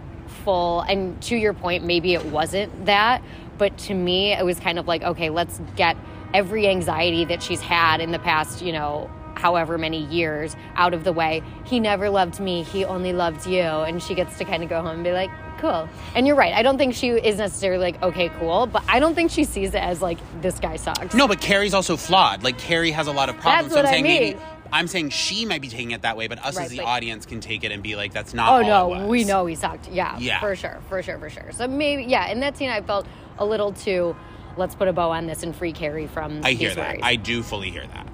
[0.44, 3.24] full, and to your point, maybe it wasn't that,
[3.58, 5.98] but to me, it was kind of like, okay, let's get
[6.34, 11.04] every anxiety that she's had in the past, you know, however many years out of
[11.04, 11.42] the way.
[11.66, 13.62] He never loved me, he only loved you.
[13.62, 15.30] And she gets to kind of go home and be like,
[15.60, 15.88] cool.
[16.16, 16.54] And you're right.
[16.54, 19.70] I don't think she is necessarily like, okay, cool, but I don't think she sees
[19.70, 21.14] it as like, this guy sucks.
[21.16, 22.44] No, but Carrie's also flawed.
[22.44, 23.74] Like Carrie has a lot of problems.
[23.74, 24.44] That's what so I'm I saying maybe mean.
[24.72, 26.86] I'm saying she might be taking it that way, but us Right, as the but-
[26.86, 28.52] audience can take it and be like, that's not.
[28.52, 29.90] Oh no, we know he sucked.
[29.90, 30.40] Yeah, Yeah.
[30.40, 31.52] for sure, for sure, for sure.
[31.52, 33.06] So maybe, yeah, in that scene, I felt
[33.38, 34.16] a little too.
[34.58, 36.42] Let's put a bow on this and free Carrie from.
[36.44, 36.90] I hear that.
[36.92, 37.02] worries.
[37.04, 38.08] I do fully hear that.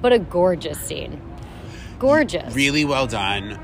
[0.00, 1.20] but a gorgeous scene,
[1.98, 2.54] gorgeous.
[2.54, 3.58] Really well done.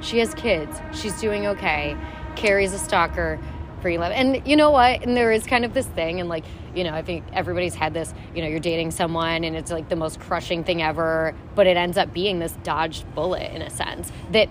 [0.00, 0.76] She has kids.
[0.92, 1.96] She's doing okay.
[2.36, 3.38] Carrie's a stalker.
[3.84, 4.12] Free love.
[4.12, 5.02] And you know what?
[5.02, 7.92] And there is kind of this thing, and like, you know, I think everybody's had
[7.92, 11.66] this, you know, you're dating someone and it's like the most crushing thing ever, but
[11.66, 14.48] it ends up being this dodged bullet in a sense that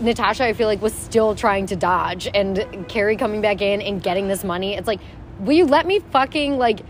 [0.00, 2.28] Natasha, I feel like, was still trying to dodge.
[2.34, 4.98] And Carrie coming back in and getting this money, it's like,
[5.38, 6.80] will you let me fucking like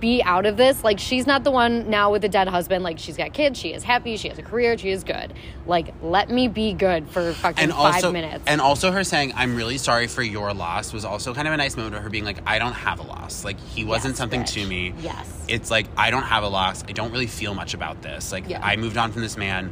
[0.00, 0.82] be out of this?
[0.84, 2.84] Like, she's not the one now with a dead husband.
[2.84, 5.32] Like, she's got kids, she is happy, she has a career, she is good.
[5.66, 8.44] Like, let me be good for fucking And five also, minutes.
[8.46, 11.56] and also her saying, "I'm really sorry for your loss" was also kind of a
[11.56, 13.44] nice moment of her being like, "I don't have a loss.
[13.44, 14.52] Like he wasn't Yes, something bitch.
[14.54, 14.94] to me.
[15.00, 15.28] Yes.
[15.48, 16.82] it's like I don't have a loss.
[16.88, 18.32] I don't really feel much about this.
[18.32, 18.60] Like Yeah.
[18.62, 19.70] I moved on from this man."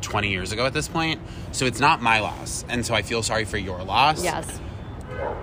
[0.00, 3.20] 20 years ago at this point so it's not my loss and so i feel
[3.22, 4.60] sorry for your loss Yes.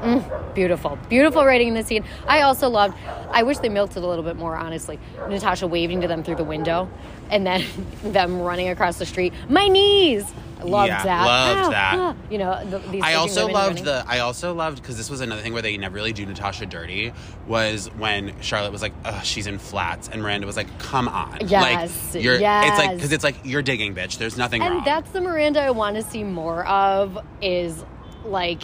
[0.01, 0.97] Mm, beautiful.
[1.09, 2.03] Beautiful writing in the scene.
[2.27, 2.97] I also loved,
[3.31, 4.99] I wish they milked it a little bit more, honestly.
[5.29, 6.89] Natasha waving to them through the window
[7.29, 7.65] and then
[8.03, 9.33] them running across the street.
[9.49, 10.25] My knees!
[10.57, 11.25] I loved Yeah, that.
[11.25, 11.95] loved Ah, that.
[11.99, 12.15] ah.
[12.31, 13.83] You know, the, these I also loved running.
[13.83, 14.05] the.
[14.07, 17.11] I also loved because this was another thing where they never really do Natasha dirty.
[17.45, 21.39] Was when Charlotte was like, "Ugh, she's in flats," and Miranda was like, "Come on,
[21.45, 24.17] Yes, like you're." It's like because it's like you're digging, bitch.
[24.17, 24.83] There's nothing And wrong.
[24.85, 27.83] that's the Miranda I want to see more of is
[28.23, 28.63] like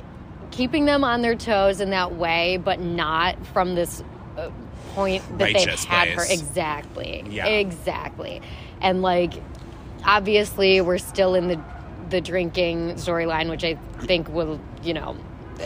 [0.51, 4.03] keeping them on their toes in that way, but not from this
[4.37, 4.49] uh,
[4.93, 6.23] point that they've Righteous had her.
[6.29, 7.23] Exactly.
[7.29, 7.47] Yeah.
[7.47, 8.41] Exactly.
[8.81, 9.33] And like,
[10.05, 11.59] obviously, we're still in the
[12.09, 15.15] the drinking storyline, which I think will, you know,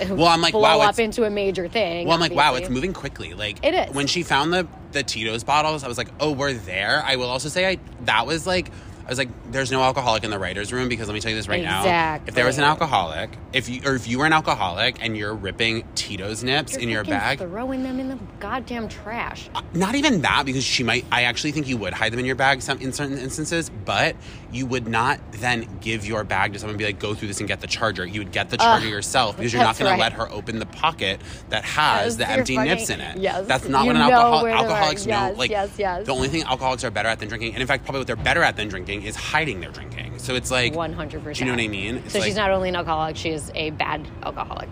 [0.09, 2.05] Well, I'm like, blow wow, up into a major thing.
[2.05, 3.33] well, I'm like, wow, it's moving quickly.
[3.33, 3.95] Like It is.
[3.95, 7.03] When she found the the Tito's bottles, I was like, oh, we're there.
[7.05, 8.71] I will also say, I that was like.
[9.05, 11.37] I was like, "There's no alcoholic in the writers' room because let me tell you
[11.37, 12.19] this right now.
[12.25, 15.33] If there was an alcoholic, if you or if you were an alcoholic and you're
[15.35, 19.49] ripping Tito's nips You're in your bag, throwing them in the goddamn trash.
[19.53, 22.25] Uh, not even that because she might i actually think you would hide them in
[22.25, 24.15] your bag some in certain instances but
[24.51, 27.39] you would not then give your bag to someone and be like go through this
[27.39, 29.95] and get the charger you would get the charger yourself because you're not going right.
[29.97, 33.17] to let her open the pocket that has Yes, the empty fucking- nips in it
[33.17, 35.69] yes, that's not you what an know alcohol where they alcoholics know Yes, like yes,
[35.77, 36.05] yes.
[36.05, 38.15] the only thing alcoholics are better at than drinking and in fact probably what they're
[38.15, 41.37] better at than drinking is hiding their drinking so it's like One hundred percent.
[41.37, 43.29] do you know what i mean It's So like- she's not only an alcoholic; she
[43.29, 44.69] is a bad alcoholic.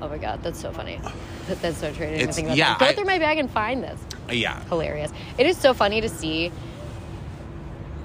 [0.00, 1.00] Oh my god, that's so funny.
[1.62, 2.06] That's so true.
[2.06, 2.78] It's- think about yeah, that.
[2.78, 3.98] Go I- through my bag and find this.
[4.30, 5.10] yeah Hilarious.
[5.38, 6.52] It is so funny to see,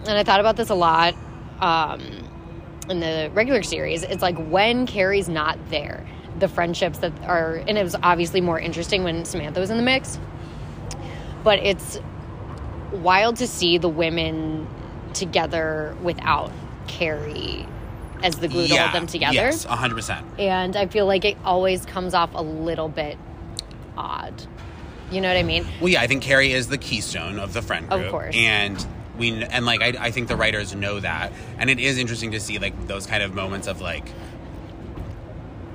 [0.08, 1.13] and I thought about this a lot
[1.60, 2.02] um,
[2.89, 4.04] in the regular series.
[4.04, 6.06] It's like when Carrie's not there,
[6.39, 9.84] the friendships that are, and it was obviously more interesting when Samantha was in the
[9.84, 10.18] mix.
[11.44, 12.00] But it's
[12.93, 14.67] wild to see the women
[15.13, 16.51] together without
[16.88, 17.65] Carrie
[18.23, 19.34] as the glue to hold them together.
[19.34, 20.39] Yes, 100%.
[20.39, 23.17] And I feel like it always comes off a little bit
[23.97, 24.34] odd.
[25.12, 25.65] You know what I mean?
[25.79, 28.06] Well, yeah, I think Carrie is the keystone of the friend group.
[28.06, 28.36] Of course.
[28.36, 28.86] And
[29.17, 32.39] we and like I, I think the writers know that, and it is interesting to
[32.39, 34.08] see like those kind of moments of like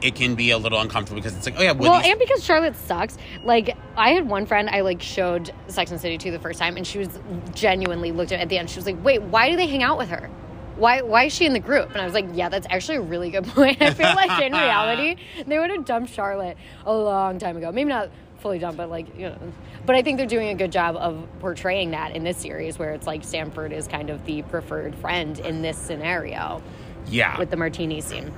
[0.02, 2.44] it can be a little uncomfortable because it's like oh yeah, Well, these- and because
[2.44, 3.16] Charlotte sucks.
[3.44, 6.76] Like, I had one friend I like showed Sex and City to the first time,
[6.76, 7.08] and she was
[7.54, 8.70] genuinely looked at at the end.
[8.70, 10.28] She was like, "Wait, why do they hang out with her?
[10.76, 13.02] Why why is she in the group?" And I was like, "Yeah, that's actually a
[13.02, 13.80] really good point.
[13.82, 16.56] I feel like in reality, they would have dumped Charlotte
[16.86, 17.72] a long time ago.
[17.72, 19.38] Maybe not fully dumped, but like you know."
[19.86, 22.92] But I think they're doing a good job of portraying that in this series, where
[22.92, 26.62] it's like Stanford is kind of the preferred friend in this scenario
[27.06, 28.30] yeah, with the martini scene.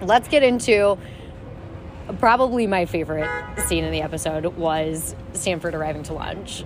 [0.00, 0.98] Let's get into
[2.18, 3.28] probably my favorite
[3.66, 6.64] scene in the episode was Stanford arriving to lunch.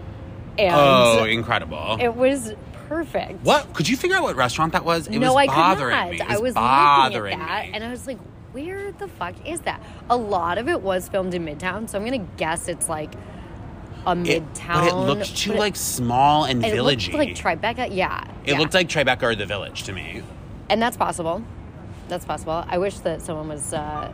[0.59, 1.99] And oh incredible.
[2.01, 2.53] it was
[2.89, 3.45] perfect.
[3.45, 5.07] what could you figure out what restaurant that was?
[5.07, 6.11] It no, was I bothering could not.
[6.11, 6.17] me.
[6.21, 7.75] It I was bothering looking at that me.
[7.75, 8.19] and I was like,
[8.53, 9.81] where the fuck is that?
[10.11, 13.15] A lot of it was filmed in Midtown, so I'm gonna guess it's like
[14.05, 14.75] a It- Midtown.
[14.75, 17.13] but it looked too it- like small and it villagey.
[17.13, 17.89] looked like Tribeca.
[17.95, 18.59] Yeah, it yeah.
[18.59, 20.23] looked like Tribeca or the Village to me.
[20.69, 21.45] and that's possible.
[22.09, 22.65] That's possible.
[22.67, 24.13] I wish that someone was uh,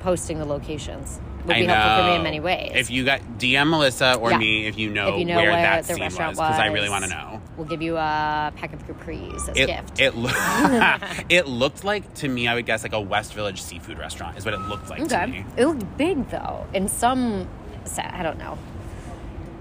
[0.00, 1.20] posting the locations.
[1.46, 2.72] Would I be helpful for me in many ways.
[2.74, 4.38] If you got DM Melissa or Yeah.
[4.38, 6.58] me if you know, if you know where, where, that the scene was restaurant because
[6.58, 7.40] I really want to know.
[7.56, 10.00] We'll give you a pack of Capri's as a It gift.
[10.00, 10.30] it, loo-
[11.28, 14.44] it looked like to me I would guess like a West Village seafood restaurant is
[14.44, 15.26] what it looked like to okay.
[15.30, 15.44] me.
[15.56, 16.66] It looked big though.
[16.74, 17.48] In some,
[17.96, 18.58] I don't know.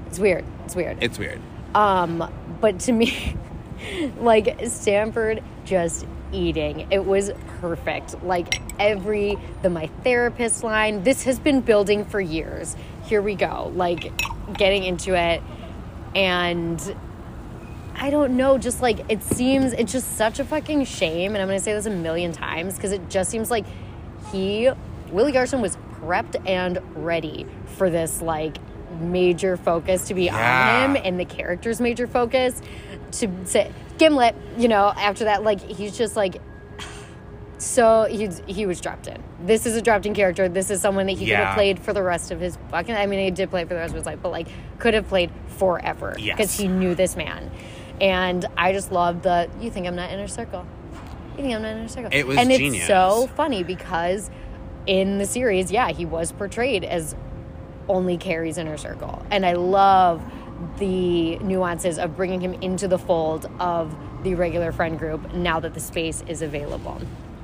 [0.08, 0.44] It's weird.
[0.66, 0.98] It's weird.
[1.02, 1.40] It's weird.
[1.76, 3.36] Um, but to me,
[4.20, 6.06] like Stanford just
[6.36, 8.22] eating, it was perfect.
[8.24, 12.76] Like every the my therapist line, this has been building for years.
[13.06, 13.72] Here we go.
[13.76, 14.12] Like
[14.58, 15.42] getting into it,
[16.16, 16.96] and
[17.96, 21.34] I don't know, just like it seems, it's just such a fucking shame.
[21.34, 23.66] And I'm gonna say this a million times because it just seems like
[24.32, 24.70] he,
[25.12, 28.58] Willie Garson, was prepped and ready for this like
[29.00, 30.84] major focus to be Yeah.
[30.86, 32.62] on him and the character's major focus
[33.14, 36.42] to say Gimlet, you know, after that, like he's just like
[37.58, 39.22] so he's he was dropped in.
[39.46, 40.50] This is a dropped in character.
[40.50, 43.06] This is someone that he could have played for the rest of his fucking I
[43.06, 44.48] mean he did play for the rest of his life, but like
[44.80, 46.16] could have played forever.
[46.20, 46.36] Yes.
[46.38, 47.50] Because he knew this man.
[48.02, 50.66] And I just love the you think I'm not inner circle.
[51.38, 52.10] You think I'm not inner circle.
[52.12, 52.76] It was and genius.
[52.84, 54.30] it's so funny because
[54.86, 57.16] in the series, yeah, he was portrayed as
[57.88, 59.26] only Carrie's inner circle.
[59.32, 60.22] And I love
[60.78, 65.74] the nuances of bringing him into the fold of the regular friend group now that
[65.74, 67.02] the space is available.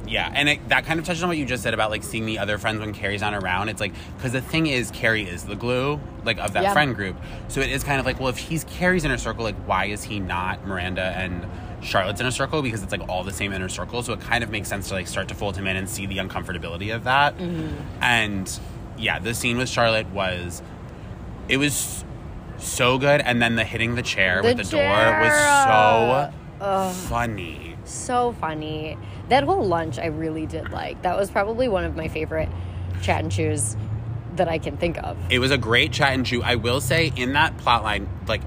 [0.07, 2.25] Yeah, and it, that kind of touches on what you just said about like seeing
[2.25, 3.69] the other friends when Carrie's not around.
[3.69, 6.73] It's like because the thing is, Carrie is the glue like of that Yeah.
[6.73, 7.15] friend group.
[7.47, 10.03] So it is kind of like, well, if he's Carrie's inner circle, like why is
[10.03, 11.45] he not Miranda and
[11.81, 12.61] Charlotte's inner circle?
[12.61, 14.03] Because it's like all the same inner circle.
[14.03, 16.07] So it kind of makes sense to like start to fold him in and see
[16.07, 17.37] the uncomfortability of that.
[17.37, 18.03] Mm-hmm.
[18.03, 18.59] And
[19.01, 20.61] yeah, the scene with Charlotte was
[21.47, 22.05] it was
[22.57, 27.07] so good, and then the hitting the chair The with the chair, door was so
[27.09, 27.75] funny.
[27.83, 28.97] So funny.
[29.29, 31.01] That whole lunch I really did like.
[31.01, 32.49] That was probably one of my favorite
[33.01, 33.75] chat and chews
[34.35, 35.17] that I can think of.
[35.29, 36.41] It was a great chat and chew.
[36.43, 38.41] I will say in that plot line, like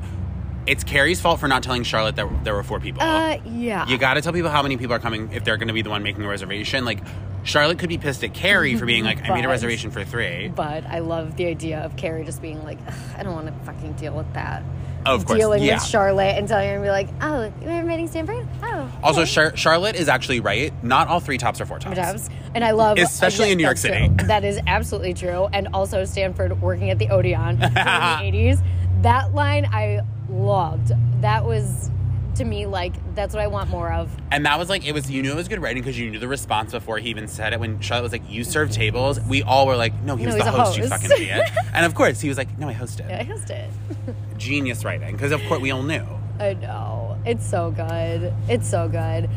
[0.66, 3.02] it's Carrie's fault for not telling Charlotte that there were four people.
[3.02, 3.86] Uh, yeah.
[3.86, 5.82] you got to tell people how many people are coming if they're going to be
[5.82, 6.84] the one making a reservation.
[6.84, 7.00] Like
[7.44, 10.48] Charlotte could be pissed at Carrie for being like, "I made a reservation for three.
[10.48, 12.78] But I love the idea of Carrie just being like,
[13.16, 14.62] I don't want to fucking deal with that.
[15.06, 15.74] Of course, Dealing yeah.
[15.74, 18.48] with Charlotte and telling her and be like, oh, you're meeting Stanford?
[18.62, 18.90] Oh.
[19.02, 20.72] Also, okay." Char- Charlotte is actually right.
[20.82, 21.94] Not all three tops are four tops.
[21.96, 22.30] jobs.
[22.54, 24.08] And I love, Especially in New York City.
[24.08, 24.26] true.
[24.28, 25.46] That is absolutely true.
[25.52, 28.62] And also Stanford working at the Odeon during the 80s.
[29.02, 30.92] That line I loved.
[31.20, 31.90] That was,
[32.36, 34.10] to me, like, that's what I want more of.
[34.30, 36.18] And that was like, it was, you knew it was good writing because you knew
[36.18, 37.60] the response before he even said it.
[37.60, 38.80] When Charlotte was like, You serve mm-hmm.
[38.80, 41.10] tables, we all were like, No, he No, was the he's a host, you fucking
[41.10, 41.48] idiot.
[41.74, 43.10] and of course, he was like, No, I hosted.
[43.10, 43.70] I host it.
[44.36, 46.04] Genius writing because, of course, we all knew.
[46.38, 47.18] I know.
[47.24, 48.34] It's so good.
[48.48, 49.30] It's so good.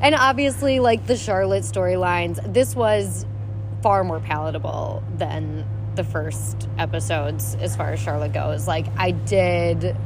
[0.00, 3.24] And obviously, like the Charlotte storylines, this was
[3.82, 8.68] far more palatable than the first episodes as far as Charlotte goes.
[8.68, 9.96] Like, I did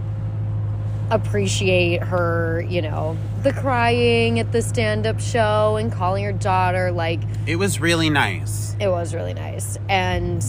[1.10, 6.92] appreciate her, you know, the crying at the stand up show and calling her daughter.
[6.92, 8.76] Like, It was really nice.
[8.80, 9.76] it was really nice.
[9.88, 10.42] And.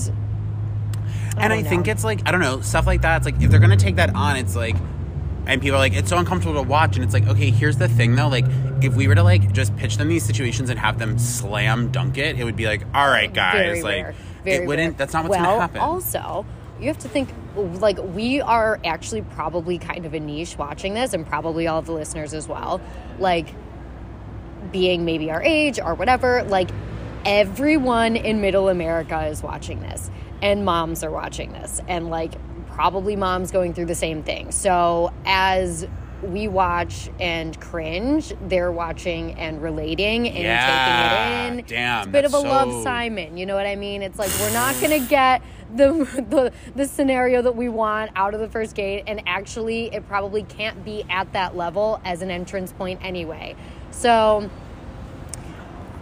[1.37, 3.17] and I think it's like I don't know stuff like that.
[3.17, 4.75] It's like if they're gonna take that on, it's like,
[5.47, 7.87] and people are like, it's so uncomfortable to watch, and it's like, okay, here's the
[7.87, 8.45] thing though, like
[8.81, 12.17] if we were to like just pitch them these situations and have them slam dunk
[12.17, 14.15] it, it would be like, all right, guys, Very like rare.
[14.43, 14.91] Very it wouldn't.
[14.93, 14.97] rare.
[14.97, 15.81] That's not what's well, gonna happen.
[15.81, 16.45] Also,
[16.79, 21.13] you have to think like we are actually probably kind of a niche watching this
[21.13, 22.81] and probably all of the listeners as well.
[23.19, 23.53] Like
[24.71, 26.69] being maybe our age or whatever like
[27.25, 30.09] everyone in middle america is watching this
[30.41, 32.31] and moms are watching this and like
[32.67, 34.51] probably moms going through the same thing.
[34.51, 35.85] So as
[36.23, 41.47] we watch and cringe they're watching and relating and Yeah.
[41.47, 41.65] taking it in.
[41.77, 44.01] Damn, it's a bit of a that's love simon you know what i mean?
[44.03, 45.41] It's like we're not gonna get
[45.75, 50.07] the, the the scenario that we want out of the first gate and actually it
[50.07, 53.55] probably can't be at that level as an entrance point anyway
[53.91, 54.49] so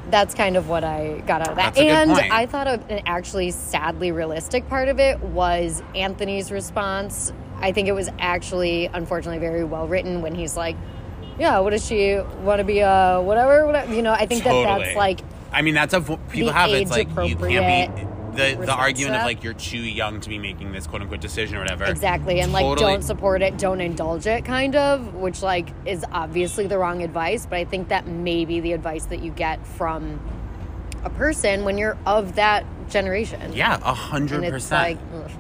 [0.10, 1.76] that's kind of what I got out of that.
[1.76, 2.32] That's a good and.
[2.32, 7.32] I thought an actually sadly realistic part of it was Anthony's response.
[7.58, 10.76] I think it was actually, unfortunately, very well written when he's like,
[11.38, 12.82] "Yeah, what does she want to be?
[12.82, 15.20] Uh, whatever, whatever." You know, I think that that's like
[15.52, 16.70] I mean, that's a people have.
[16.70, 20.40] It's like you can't be the the argument of like you're too young to be
[20.40, 21.86] making this quote unquote decision or whatever.
[21.86, 26.68] exactly, and like don't support it, don't indulge it, kind of, which like is obviously
[26.68, 27.46] the wrong advice.
[27.46, 30.20] But I think that may be the advice that you get from
[31.04, 33.54] a person when you're of that generation.
[33.54, 35.40] Yeah, a hundred and it's like percent.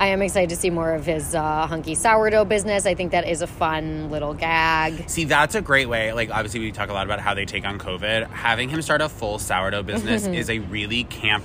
[0.00, 2.84] I am excited to see more of his uh, hunky sourdough business.
[2.84, 5.08] I think that is a fun little gag.
[5.08, 6.12] See, that's a great way.
[6.12, 8.28] Like, obviously, we talk a lot about how they take on COVID.
[8.28, 11.44] Having him start a full sourdough business is a really camp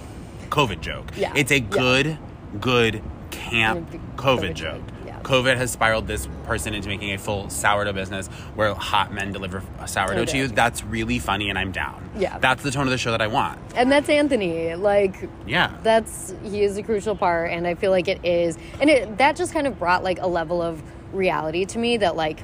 [0.50, 1.12] COVID joke.
[1.16, 1.32] Yeah.
[1.36, 1.68] It's a Yeah.
[1.70, 2.18] good,
[2.60, 4.82] good camp COVID COVID, joke.
[5.06, 5.20] Yeah.
[5.22, 9.62] COVID has spiraled this person into making a full sourdough business where hot men deliver
[9.80, 10.48] a sourdough to you.
[10.48, 12.10] That's really funny, and I'm down.
[12.18, 12.38] Yeah.
[12.40, 13.60] That's the tone of the show that I want.
[13.76, 14.74] And that's Anthony.
[14.76, 15.72] Like Yeah.
[15.84, 19.36] that's he is a crucial part and I feel like it is and it that
[19.36, 20.82] just kind of brought like a level of
[21.14, 22.44] reality to me that like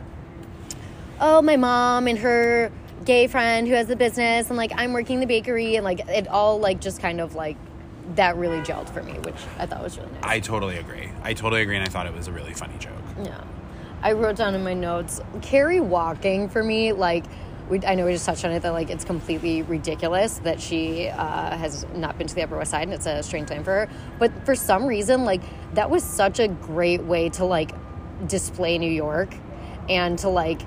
[1.20, 2.72] oh my mom and her
[3.06, 6.28] gay friend who has the business and like I'm working the bakery and like it
[6.28, 7.58] all like just kind of like
[8.14, 10.24] that really gelled for me, which I thought was really nice.
[10.24, 11.10] I totally agree.
[11.24, 12.94] I totally agree, and I thought it was a really funny joke.
[13.24, 13.44] Yeah.
[14.02, 17.26] I wrote down in my notes Carrie walking for me, like,
[17.70, 21.08] we, I know we just touched on it that, like, it's completely ridiculous that she
[21.08, 23.72] uh, has not been to the Upper West Side and it's a strange time for
[23.72, 23.90] her.
[24.20, 25.42] But for some reason, like,
[25.74, 27.72] that was such a great way to, like,
[28.28, 29.34] display New York
[29.90, 30.62] and to, like,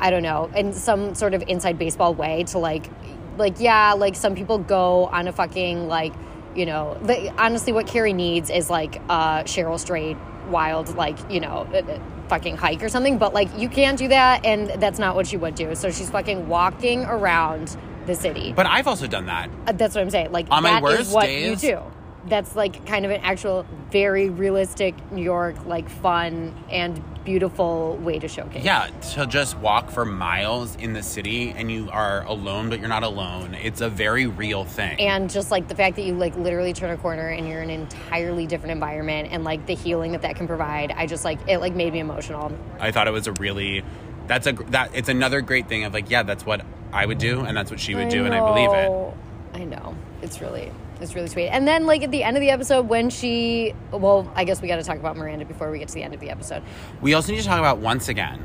[0.00, 2.90] I don't know, in some sort of inside baseball way to, like,
[3.38, 6.12] like, yeah, like, some people go on a fucking, like,
[6.54, 10.16] you know, the, honestly, what Carrie needs is, like, uh, Cheryl Strayed
[10.48, 14.08] wild like you know uh, uh, fucking hike or something but like you can't do
[14.08, 15.74] that and that's not what she would do.
[15.74, 18.52] So she's fucking walking around the city.
[18.52, 19.48] But I've also done that.
[19.66, 20.32] Uh, that's what i'm saying.
[20.32, 21.80] Like On my that is worst what days- you do.
[22.26, 28.18] That's like kind of an actual very realistic new york like fun and beautiful way
[28.18, 32.68] to showcase Yeah, to just walk for miles in the city and you are alone,
[32.68, 33.54] but you're not alone.
[33.54, 35.00] It's a very real thing.
[35.00, 37.70] and just like the fact that you like literally turn a corner and you're in
[37.70, 41.38] an entirely different environment and like the healing that that can provide i just like
[41.48, 43.82] it like made me emotional I thought it was a really
[44.26, 47.40] that's a that it's another great thing of like yeah that's what I would do
[47.40, 49.14] and that's what she would do and I believe it.
[49.60, 49.96] I know.
[50.22, 50.70] It's really
[51.04, 51.48] it's really sweet.
[51.48, 54.68] And then like at the end of the episode when she well, I guess we
[54.68, 56.62] got to talk about Miranda before we get to the end of the episode.
[57.00, 58.40] We also need to talk about once again.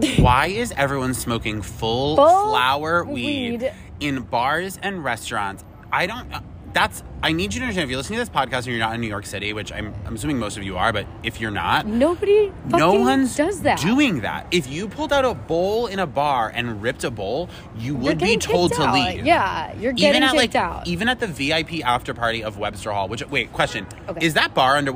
[0.18, 3.72] why is everyone smoking full, Full flower weed, weed.
[4.00, 5.64] in bars and restaurants?
[5.92, 6.32] I don't.
[6.32, 6.40] uh,
[6.72, 7.02] That's.
[7.22, 7.84] I need you to understand.
[7.84, 9.94] If you're listening to this podcast and you're not in New York City, which I'm,
[10.06, 13.62] I'm assuming most of you are, but if you're not, Nobody no fucking one's does
[13.62, 13.78] that.
[13.80, 14.46] doing that.
[14.50, 18.18] If you pulled out a bowl in a bar and ripped a bowl, you would
[18.18, 18.94] be told to out.
[18.94, 19.26] leave.
[19.26, 20.86] Yeah, you're getting even at kicked like out.
[20.86, 23.08] even at the VIP after party of Webster Hall.
[23.08, 24.24] Which wait, question: Okay.
[24.24, 24.94] Is that bar under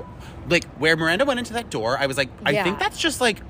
[0.49, 1.99] like where Miranda went into that door?
[1.99, 2.65] I was like, I Yeah.
[2.65, 3.41] think that's just like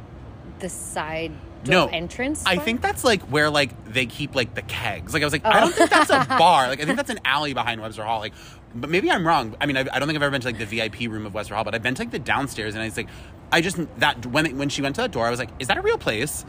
[0.58, 1.32] the side
[1.66, 2.44] no door entrance.
[2.46, 5.14] I think that's like where like they keep like the kegs.
[5.14, 5.72] Like I was like, I don't oh.
[5.72, 6.68] think that's a bar.
[6.68, 8.18] Like I think that's an alley behind Webster Hall.
[8.20, 8.34] Like,
[8.74, 9.56] but maybe I'm wrong.
[9.60, 11.34] I mean, I, I don't think I've ever been to like the VIP room of
[11.34, 13.08] Webster Hall, but I've been to like the downstairs, and I was like,
[13.52, 15.76] I just that when when she went to that door, I was like, is that
[15.76, 16.44] a real place?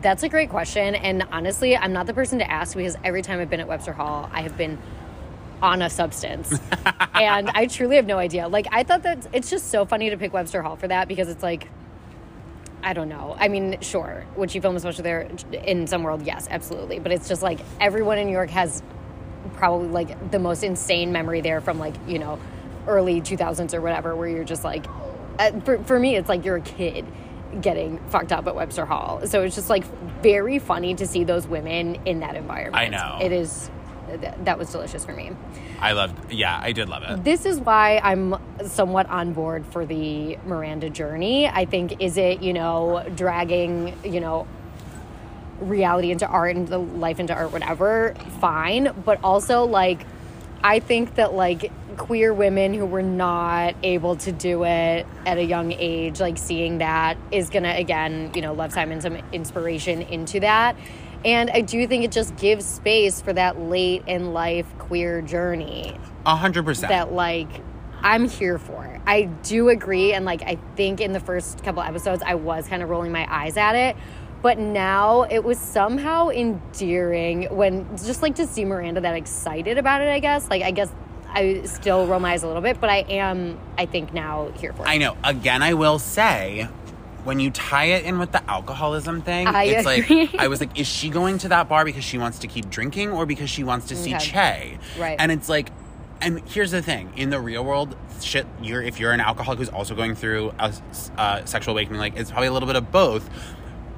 [0.00, 0.94] That's a great question.
[0.94, 3.94] And honestly, I'm not the person to ask because every time I've been at Webster
[3.94, 4.78] Hall, I have been
[5.62, 6.52] on a substance.
[7.14, 8.46] and I truly have no idea.
[8.46, 11.30] Like, I thought that it's just so funny to pick Webster Hall for that because
[11.30, 11.68] it's like,
[12.82, 13.34] I don't know.
[13.38, 15.30] I mean, sure, would she film a special there
[15.64, 16.22] in some world?
[16.22, 16.98] Yes, absolutely.
[16.98, 18.82] But it's just like everyone in New York has
[19.54, 22.38] probably like the most insane memory there from like, you know,
[22.86, 24.86] early 2000s or whatever, where you're just like,
[25.64, 27.04] for, for me, it's like you're a kid
[27.60, 29.26] getting fucked up at Webster Hall.
[29.26, 29.84] So it's just like
[30.22, 32.76] very funny to see those women in that environment.
[32.76, 33.18] I know.
[33.20, 33.70] It is,
[34.08, 35.32] th- that was delicious for me.
[35.80, 36.32] I loved.
[36.32, 37.24] Yeah, I did love it.
[37.24, 38.36] This is why I'm
[38.66, 41.48] somewhat on board for the Miranda journey.
[41.48, 44.46] I think is it, you know, dragging, you know,
[45.60, 50.06] reality into art and the life into art whatever, fine, but also like
[50.62, 55.42] I think that like queer women who were not able to do it at a
[55.42, 60.40] young age, like seeing that is gonna again, you know, Love Simon some inspiration into
[60.40, 60.76] that.
[61.24, 65.96] And I do think it just gives space for that late in life queer journey
[66.24, 66.90] A hundred percent.
[66.90, 67.48] that like
[68.02, 69.00] I'm here for.
[69.06, 72.82] I do agree and like I think in the first couple episodes I was kind
[72.82, 73.96] of rolling my eyes at it.
[74.42, 80.02] But now it was somehow endearing when just like to see Miranda that excited about
[80.02, 80.48] it, I guess.
[80.48, 80.92] Like I guess
[81.28, 84.72] I still roll my eyes a little bit, but I am I think now here
[84.72, 84.88] for it.
[84.88, 85.16] I know.
[85.24, 86.68] Again, I will say,
[87.24, 90.26] when you tie it in with the alcoholism thing, I it's agree.
[90.26, 92.70] like I was like, is she going to that bar because she wants to keep
[92.70, 94.78] drinking or because she wants to see Okay.
[94.84, 95.00] Che?
[95.00, 95.16] Right.
[95.18, 95.70] And it's like,
[96.20, 99.68] and here's the thing: in the real world, shit, you're if you're an alcoholic who's
[99.68, 100.72] also going through a
[101.18, 103.28] uh, sexual awakening, like it's probably a little bit of both.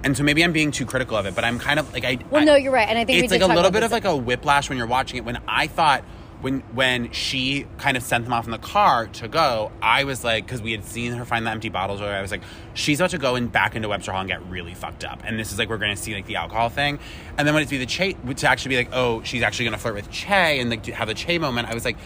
[0.05, 2.19] And so maybe I'm being too critical of it, but I'm kind of like I.
[2.31, 4.05] Well, I- no, you're right, and I think it's like a little bit of like
[4.05, 5.25] a whiplash when you're watching it.
[5.25, 6.05] When I thought
[6.41, 10.23] when when she kind of sent them off in the car to go, I was
[10.23, 12.43] like, because we had seen her find the empty bottles, where I was like,
[12.75, 15.37] she's about to go and back into Webster Hall and get really fucked up, and
[15.37, 17.01] this is like we're going to see like the alcohol thing,
[17.37, 19.75] and then when it's be the Che to actually be like, oh, she's actually going
[19.75, 21.97] to flirt with Che and like have the Che moment, I was like.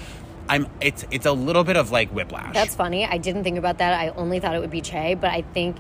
[0.49, 0.67] I'm.
[0.81, 1.05] It's.
[1.13, 2.53] It's a little bit of like whiplash.
[2.53, 3.07] That's funny.
[3.07, 3.93] I didn't think about that.
[3.99, 5.77] I only thought it would be Che, but I think,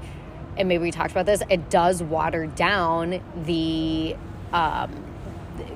[0.56, 4.16] and maybe we talked about this, it does water down the
[4.52, 5.04] um,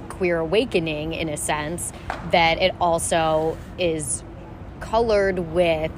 [0.09, 1.93] queer awakening in a sense
[2.31, 4.22] that it also is
[4.81, 5.91] colored with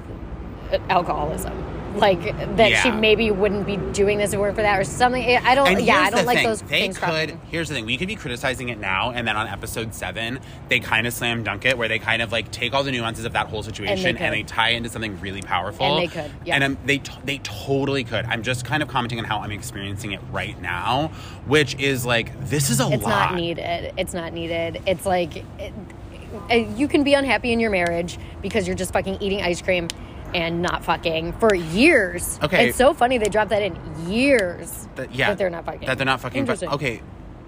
[0.89, 1.78] alcoholism.
[1.95, 2.22] Like
[2.57, 5.24] that she maybe wouldn't be doing this if it weren't for that or something.
[5.24, 5.68] I don't.
[5.68, 6.47] And yeah, I don't like thing.
[6.47, 6.99] those They things.
[6.99, 7.39] could.
[7.51, 7.86] Here's the thing.
[7.86, 11.43] We could be criticizing it now, and then on episode seven, they kind of slam
[11.43, 14.16] dunk it, where they kind of like take all the nuances of that whole situation
[14.16, 14.49] and they, could.
[14.49, 15.86] tie it into something really powerful.
[15.86, 16.55] And they could, yeah.
[16.55, 18.24] And um, they t- they totally could.
[18.26, 21.09] I'm just kind of commenting on how I'm experiencing it right now,
[21.47, 23.22] which is like this is a it's lot.
[23.22, 25.45] It's not needed it's not needed it's like
[26.51, 29.89] it, you can be unhappy in your marriage because you're just fucking eating ice cream
[30.35, 32.68] and not fucking for years Okay.
[32.68, 33.76] it's so funny they dropped that in
[34.09, 36.45] years That, yeah, that they're not fucking That they're not fucking.
[36.45, 37.03] But, okay.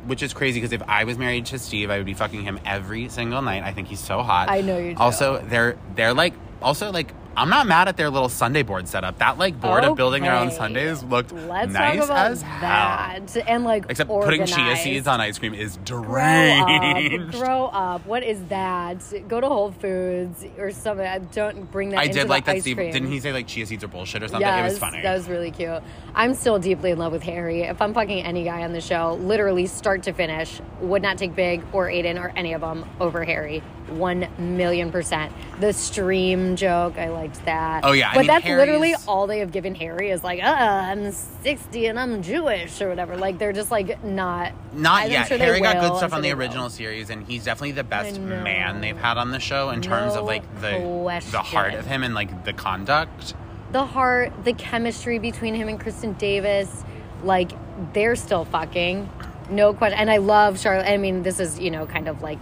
[0.07, 2.59] Which is crazy because if I was married to Steve, I would be fucking him
[2.65, 3.63] every single night.
[3.63, 4.49] I think he's so hot.
[4.49, 5.01] I know you do.
[5.01, 9.19] Also, they're they're like also like I'm not mad at their little sundae board setup.
[9.19, 12.61] That like board of building their own sundaes looked let's nice talk about as hell.
[12.61, 17.35] that and like Except putting chia seeds on ice cream is Grow deranged.
[17.35, 18.05] up, grow up.
[18.05, 19.03] What is that?
[19.27, 21.07] Go to Whole Foods or something.
[21.07, 22.01] Uh, don't bring that.
[22.01, 22.77] I did like that Steve.
[22.77, 24.47] Didn't he say like chia seeds are bullshit or something?
[24.47, 25.01] Yes, it was funny.
[25.01, 25.83] That was really cute.
[26.15, 27.63] I'm still deeply in love with Harry.
[27.63, 31.35] If I'm fucking any guy on the show, literally start to finish, would not take
[31.35, 33.63] Big or Aiden or any of them over Harry.
[33.89, 35.33] One million percent.
[35.59, 37.09] The stream joke, I
[37.41, 37.85] that.
[37.85, 40.47] Oh, yeah, I but mean, that's literally all they have given Harry is like, uh,
[40.47, 43.17] I'm 60 and I'm Jewish or whatever.
[43.17, 44.53] Like they're just like not.
[44.73, 45.29] Not I'm yet.
[45.29, 46.41] sure Harry got good I'm stuff sure on the they will.
[46.43, 50.15] original series, and he's definitely the best man they've had on the show in terms
[50.15, 53.35] of like the the heart of him and like the conduct.
[53.73, 56.85] the heart, the chemistry between him and Kristen Davis,
[57.23, 57.53] like
[57.93, 59.09] they're still fucking,
[59.51, 59.99] no question.
[59.99, 60.89] And I love Charlotte.
[60.89, 62.39] I mean, this is you know kind of like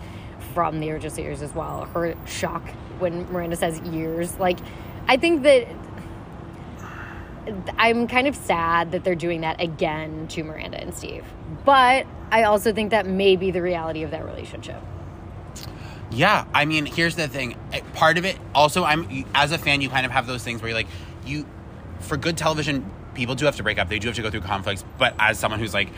[0.54, 1.84] from the original series as well.
[1.94, 2.62] Her shock
[3.00, 4.58] when Miranda says years, like
[5.06, 5.68] I think that.
[7.78, 11.24] I'm kind of sad that they're doing that again to Miranda and Steve.
[11.64, 14.82] But I also think that may be the reality of that relationship.
[16.10, 17.56] Yeah, I mean, here's the thing.
[17.72, 20.60] Eh, Part of it, also, I'm as a fan, you kind of have those things
[20.60, 20.88] where you're like,
[21.24, 21.46] you,
[22.00, 23.88] for good television, people do have to break up.
[23.88, 24.84] They do have to go through conflicts.
[24.98, 25.88] But as someone who's like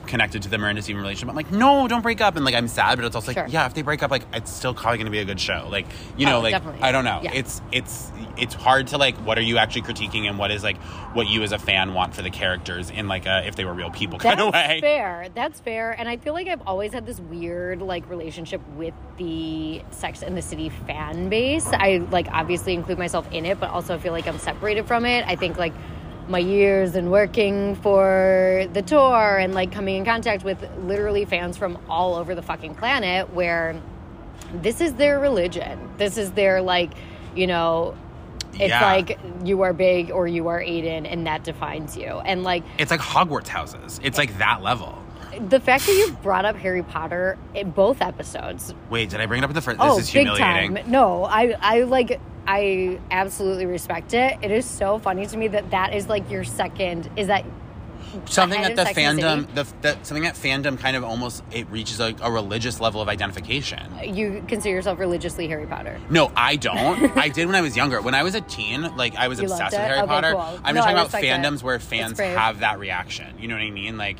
[0.00, 2.36] connected to them or in a Steven relationship, I'm like, no, don't break up.
[2.36, 3.44] And like, I'm sad, but it's also Sure.
[3.44, 5.40] like, yeah, if they break up, like, it's still probably going to be a good
[5.40, 5.66] show.
[5.70, 5.86] Like,
[6.16, 6.82] you know, Oh, like, definitely.
[6.82, 7.20] I don't know.
[7.22, 7.32] Yeah.
[7.34, 10.78] It's it's it's hard to like, what are you actually critiquing, and what is like
[11.14, 13.74] what you as a fan want for the characters in like a if they were
[13.74, 14.78] real people kind That's of way.
[14.80, 15.28] fair.
[15.34, 15.92] That's fair.
[15.92, 20.36] And I feel like I've always had this weird like relationship with the Sex and
[20.36, 21.66] the City fan base.
[21.72, 25.24] I like obviously include myself in it, but also feel like I'm separated from it.
[25.26, 25.72] I think like
[26.28, 31.56] my years and working for the tour and like coming in contact with literally fans
[31.56, 33.80] from all over the fucking planet where
[34.54, 35.90] this is their religion.
[35.98, 36.92] This is their like,
[37.34, 37.94] you know,
[38.52, 38.84] it's Yeah.
[38.84, 42.06] like you are big or you are Aiden and that defines you.
[42.06, 43.98] And like It's like Hogwarts houses.
[44.02, 44.98] It's like that level.
[45.48, 48.74] the fact that you brought up Harry Potter in both episodes.
[48.90, 49.78] Wait, did I bring it up in the first?
[49.80, 50.74] oh, this is big humiliating.
[50.76, 50.90] time.
[50.90, 54.38] No, I I like I absolutely respect it.
[54.42, 57.08] It is so funny to me that that is like your second.
[57.16, 57.44] Is that
[58.26, 61.42] something that the Sex and the fandom the, the something that fandom kind of almost
[61.50, 65.98] it reaches like a religious level of identification you consider yourself religiously Harry Potter?
[66.10, 69.16] no i don't i did when i was younger when i was a teen like
[69.16, 70.40] i was You obsessed with harry Okay, potter cool.
[70.62, 71.28] i'm No, just talking about respect it.
[71.28, 74.18] fandoms where fans have that reaction you know what i mean like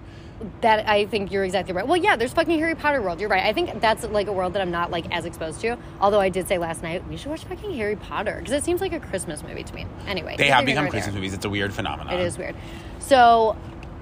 [0.61, 1.87] that I think you're exactly right.
[1.87, 3.21] Well, yeah, there's fucking Harry Potter world.
[3.21, 3.45] You're right.
[3.45, 5.77] I think that's like a world that I'm not like as exposed to.
[6.01, 8.81] Although I did say last night we should watch fucking Harry Potter because it seems
[8.81, 9.87] like a Christmas movie to me.
[10.07, 11.15] Anyway, They have become Christmas there.
[11.15, 11.35] movies.
[11.35, 12.15] It's a weird phenomenon.
[12.15, 12.55] It is weird.
[13.01, 13.57] So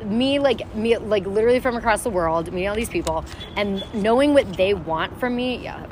[0.04, 3.24] me like me like literally from across the world, meeting all these people
[3.56, 5.84] and knowing what they want from me, yeah.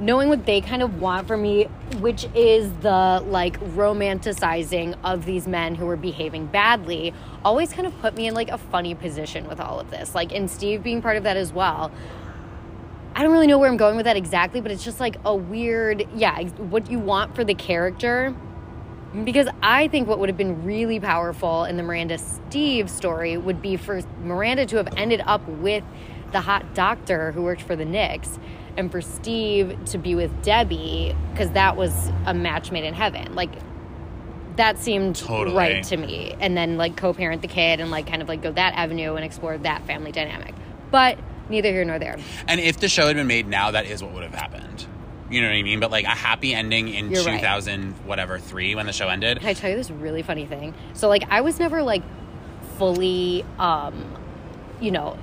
[0.00, 1.64] Knowing what they kind of want from me,
[1.98, 7.12] which is the like romanticizing of these men who are behaving badly,
[7.44, 10.14] always kind of put me in like a funny position with all of this.
[10.14, 11.92] Like and Steve being part of that as well.
[13.14, 15.34] I don't really know where I'm going with that exactly, but it's just like a
[15.34, 18.34] weird, yeah, what you want for the character
[19.24, 23.60] because I think what would have been really powerful in the Miranda Steve story would
[23.60, 25.82] be for Miranda to have ended up with
[26.30, 28.38] the hot doctor who worked for the Knicks
[28.76, 31.92] and for Steve to be with Debbie because that was
[32.26, 33.34] a match made in heaven.
[33.34, 33.50] Like
[34.56, 35.56] that seemed Totally.
[35.56, 36.34] right to me.
[36.40, 39.24] And then like co-parent the kid and like kind of like go that avenue and
[39.24, 40.54] explore that family dynamic.
[40.90, 41.18] But
[41.48, 42.18] neither here nor there.
[42.46, 44.86] And if the show had been made now, that is what would have happened.
[45.30, 45.78] You know what I mean?
[45.80, 47.38] But like a happy ending in You're right.
[47.38, 49.38] 2000, whatever, three, when the show ended.
[49.38, 50.74] Can I tell you this really funny thing?
[50.94, 52.02] So like I was never like
[52.76, 54.16] fully um
[54.80, 55.18] you know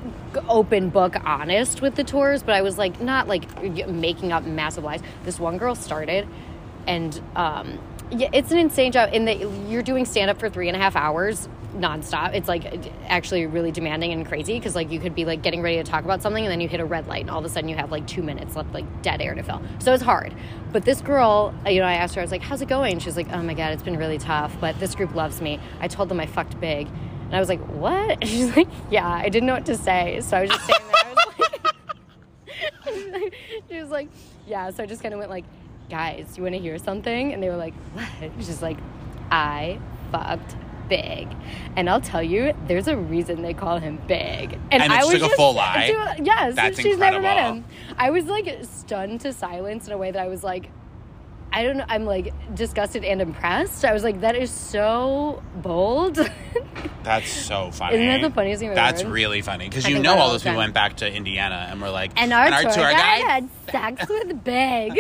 [0.47, 4.83] open book honest with the tours but i was like not like making up massive
[4.83, 5.01] lies.
[5.23, 6.27] This one girl started
[6.85, 7.79] and um
[8.09, 10.79] yeah, it's an insane job in that you're doing stand up for three and a
[10.79, 12.33] half hours nonstop.
[12.33, 15.75] It's like actually really demanding and crazy because like you could be like getting ready
[15.77, 17.49] to talk about something and then you hit a red light and all of a
[17.49, 19.61] sudden you have like two minutes left like dead air to fill.
[19.79, 20.33] So it's hard.
[20.71, 22.99] But this girl uh, you know i asked her i was like how's it going?
[22.99, 25.59] She's like oh my god it's been really tough but this group loves me.
[25.81, 26.87] I told them i fucked big
[27.28, 30.19] and i was like what and she's like yeah i didn't know what to say
[30.21, 31.57] so i was just standing there i was like
[33.69, 34.09] she was like,
[34.47, 34.69] yeah.
[34.71, 35.45] So I just kind of went like,
[35.89, 37.34] guys, you want to hear something?
[37.34, 38.05] And they were like, what?
[38.39, 38.78] She's like,
[39.32, 39.80] I
[40.11, 40.55] fucked
[40.89, 41.28] big,
[41.75, 44.57] and I'll tell you, there's a reason they call him big.
[44.71, 46.15] And I it's was like a just, full lie?
[46.23, 47.65] Yes, That's she's never met him.
[47.97, 50.69] I was like stunned to silence in a way that I was like.
[51.57, 51.85] I don't know.
[51.89, 53.83] I'm like disgusted and impressed.
[53.83, 56.15] I was like, that is so bold.
[57.03, 57.95] That's so funny.
[57.95, 59.15] Isn't that the funniest thing I've That's ever heard?
[59.15, 60.65] really funny because I you think know about it all all those the people time.
[60.67, 64.43] went back to Indiana and were like, and our, tour, guide guide had sex with
[64.43, 64.99] Big.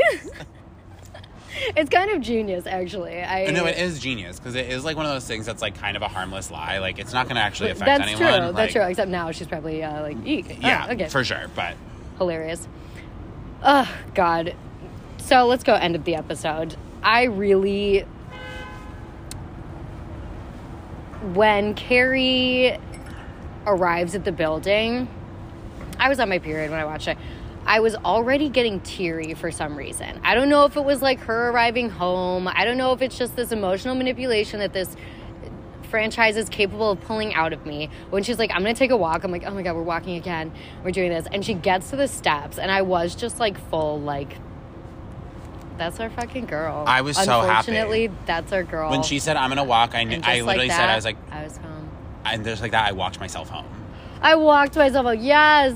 [1.75, 3.21] it's kind of genius, actually.
[3.21, 5.77] I No, it is genius because it is like one of those things that's like
[5.77, 6.79] kind of a harmless lie.
[6.79, 8.07] Like it's not going to actually affect anyone.
[8.07, 8.39] That's anyone.
[8.39, 8.47] true.
[8.47, 8.81] Like, That's true.
[8.81, 10.47] Except now she's probably uh, like, eek.
[10.49, 11.07] Oh, Yeah, okay.
[11.09, 11.51] for sure.
[11.55, 11.75] But
[12.17, 12.67] hilarious.
[13.63, 14.55] Oh God.
[15.27, 16.77] So let's go end of the episode.
[17.03, 18.05] I really
[21.33, 22.79] when Carrie
[23.65, 25.09] arrives at the building,
[25.99, 27.17] I was on my period when I watched it.
[27.65, 30.21] I was already getting teary for some reason.
[30.23, 32.47] I don't know if it was like her arriving home.
[32.47, 34.95] I don't know if it's just this emotional manipulation that this
[35.89, 37.89] franchise is capable of pulling out of me.
[38.11, 40.15] When she's like, I'm gonna take a walk, I'm like, oh my god, we're walking
[40.15, 40.53] again.
[40.85, 41.27] We're doing this.
[41.29, 44.37] And she gets to the steps, and I was just like full, like,
[45.77, 46.83] that's our fucking girl.
[46.87, 47.47] I was so happy.
[47.71, 48.89] Unfortunately, that's our girl.
[48.89, 50.87] when she said, I'm going to walk, I, kn- And I just literally like said,
[50.87, 51.89] that, I was like, I was home.
[52.25, 53.65] and there's like that, I walked myself home.
[54.21, 55.19] I walked myself out.
[55.19, 55.75] Yes.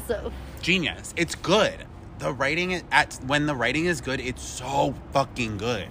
[0.62, 1.14] Genius.
[1.16, 1.86] It's good.
[2.20, 5.88] The writing at when the writing is good, it's so fucking good.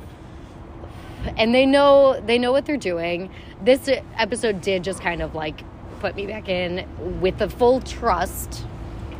[1.37, 3.31] and they know they know what they're doing.
[3.63, 5.61] This episode did just kind of like
[6.01, 6.87] put me back in
[7.21, 8.65] with the full trust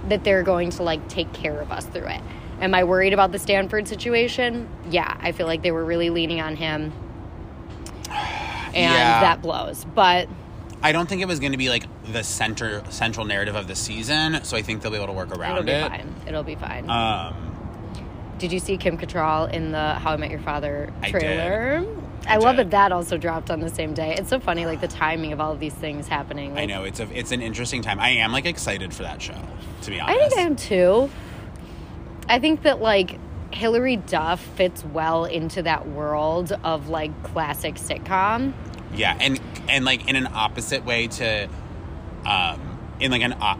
[0.09, 2.21] that they're going to like take care of us through it.
[2.61, 4.69] Am I worried about the Stanford situation?
[4.91, 6.93] Yeah, I feel like they were really leaning on him.
[8.09, 9.21] And Yeah.
[9.21, 9.85] that blows.
[9.95, 10.29] But
[10.83, 13.75] I don't think it was going to be like the center central narrative of the
[13.75, 15.69] season, so I think they'll be able to work around it.
[15.71, 15.99] It'll be it.
[16.01, 16.15] fine.
[16.27, 16.89] It'll be fine.
[16.89, 17.35] Um,
[18.39, 21.85] did you see Kim Cattrall in the How I Met Your Father I trailer?
[22.27, 24.15] I I, love that that also dropped on the same day.
[24.17, 26.57] It's so funny, like the timing of all of these things happening.
[26.57, 27.99] I know it's a it's an interesting time.
[27.99, 29.35] I am like excited for that show,
[29.83, 30.19] to be honest.
[30.19, 31.11] I think I am too.
[32.31, 33.19] I think that like
[33.53, 38.55] Hilary Duff fits well into that world of like classic sitcom.
[38.95, 41.49] Yeah, and and like in an opposite way to,
[42.25, 43.59] um, in like an op-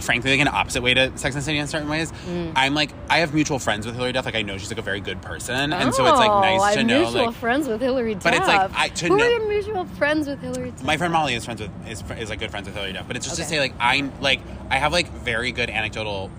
[0.00, 2.10] frankly like an opposite way to Sex and the City in certain ways.
[2.26, 2.52] Mm.
[2.56, 4.24] I'm like I have mutual friends with Hilary Duff.
[4.24, 6.62] Like I know she's like a very good person, and so it's like Oh, nice
[6.62, 8.22] I'm to know mutual like friends with Hilary Duff.
[8.24, 10.84] But it's like, I- to Who know- are your mutual friends with Hilary Duff?
[10.84, 13.06] my friend Molly is friends with is, is like good friends with Hilary Duff.
[13.06, 14.40] But it's just to say like I'm like
[14.70, 16.30] I have like very good anecdotal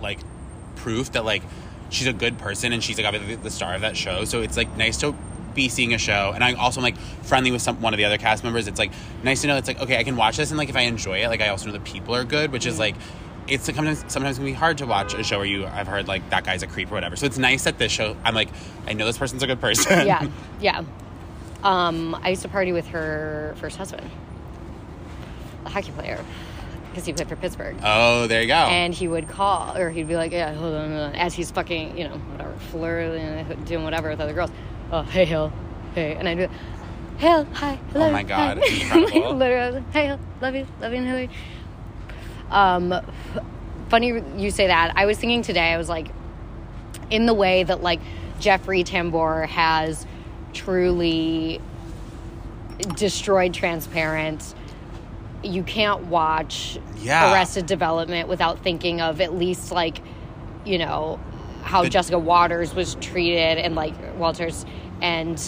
[0.00, 0.18] like
[0.82, 1.42] proof that like
[1.90, 4.24] she's a good person and she's like obviously the star of that show.
[4.24, 5.14] So it's like nice to
[5.54, 8.04] be seeing a show and I also am like friendly with some one of the
[8.04, 8.68] other cast members.
[8.68, 8.92] It's like
[9.24, 11.18] nice to know it's like okay I can watch this and like if I enjoy
[11.24, 12.80] it like I also know the people are good, which is Mm-hmm.
[12.80, 12.94] like
[13.48, 15.88] it's like, sometimes sometimes it can be hard to watch a show where you I've
[15.88, 17.16] heard like that guy's a creep or whatever.
[17.16, 18.48] So it's nice that this show I'm like
[18.86, 20.06] I know this person's a good person.
[20.06, 20.28] yeah,
[20.60, 20.84] yeah.
[21.64, 24.08] Um, I used to party with her first husband,
[25.66, 26.24] a hockey player.
[26.90, 27.76] Because he played for Pittsburgh.
[27.84, 28.54] Oh, there you go.
[28.54, 31.50] and he would call or he'd be like yeah hold on, hold on," as he's
[31.50, 34.50] fucking you know whatever flirting doing whatever with other girls
[34.90, 35.52] oh hey Hill
[35.94, 36.56] hey and I'd be like,
[37.18, 39.34] Hill hi hello Oh my God, hi." incredible.
[39.34, 41.30] literally I was like, hey Hill love you love you and Hilary
[42.50, 42.94] um
[43.88, 46.08] funny you say that I was thinking today I was like
[47.10, 48.00] in the way that like
[48.40, 50.06] Jeffrey Tambor has
[50.52, 51.60] truly
[52.96, 54.54] destroyed transparent
[55.42, 57.32] you can't watch Yeah.
[57.32, 60.00] arrested development without thinking of at least like
[60.64, 61.18] you know
[61.62, 64.64] how The- jessica waters was treated and like walters.
[65.00, 65.38] And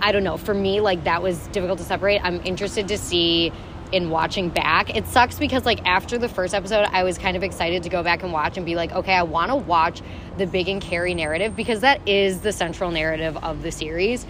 [0.00, 2.20] i don't know for me like that was difficult to separate.
[2.24, 3.52] I'm interested to see
[3.92, 4.96] in watching back.
[4.96, 8.02] It sucks because like after the first episode i was kind of excited to go
[8.02, 10.02] back and watch and be like okay i want to watch
[10.38, 14.26] the big and carrie narrative because that is the central narrative of the series.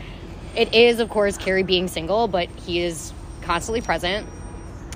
[0.57, 3.13] It is of course carrie being single but he is
[3.47, 4.27] constantly present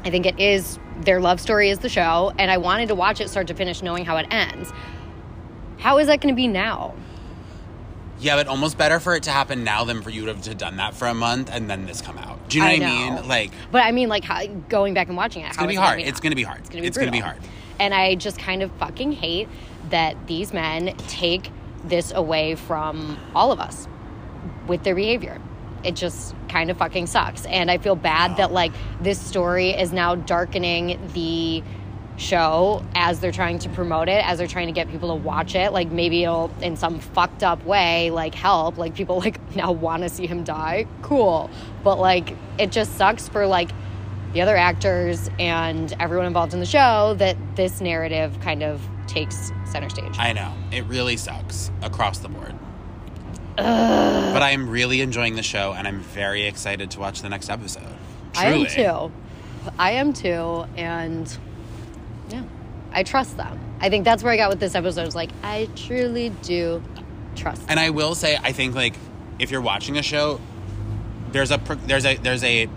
[0.05, 3.20] I think it is their love story is the show, and I wanted to watch
[3.20, 4.72] it start to finish knowing how it ends.
[5.78, 6.94] How is that going to be now?
[8.18, 10.76] yeah, but almost better for it to happen now than for you to have done
[10.76, 12.51] that for a month and then this come out.
[12.51, 13.28] Do you know I what I mean?
[13.28, 16.01] Like, But I mean, like how, going back and watching it, it's gonna be hard.
[16.01, 16.61] It's gonna be hard.
[16.61, 17.38] It's gonna be It's gonna be hard.
[17.78, 19.48] And I just kind of fucking hate
[19.88, 21.51] that these men take
[21.82, 23.88] this away from all of us
[24.66, 25.40] with their behavior.
[25.85, 27.47] It just kind of fucking sucks.
[27.47, 31.62] And I feel bad that like this story is now darkening the
[32.16, 35.55] show as they're trying to promote it, as they're trying to get people to watch
[35.55, 35.72] it.
[35.72, 38.78] Like maybe it'll in some fucked up way like help.
[38.78, 40.87] Like people like now want to see him die.
[41.03, 41.51] Cool.
[41.83, 43.70] But like it just sucks for like
[44.33, 49.51] the other actors and everyone involved in the show that this narrative kind of takes
[49.64, 50.16] center stage.
[50.18, 50.53] I know.
[50.70, 52.55] It really sucks across the board.
[53.62, 57.50] But I am really enjoying the show and I'm very excited to watch the next
[57.50, 57.82] episode.
[58.34, 59.12] I am too.
[59.78, 61.36] I am too, and
[62.30, 62.42] yeah,
[62.92, 63.58] I trust them.
[63.80, 65.06] I think that's where I got with this episode.
[65.06, 66.82] Is like I truly do
[67.36, 67.62] trust.
[67.68, 68.94] And I will say, I think like
[69.38, 70.40] if you're watching a show,
[71.32, 72.68] there's a there's a there's a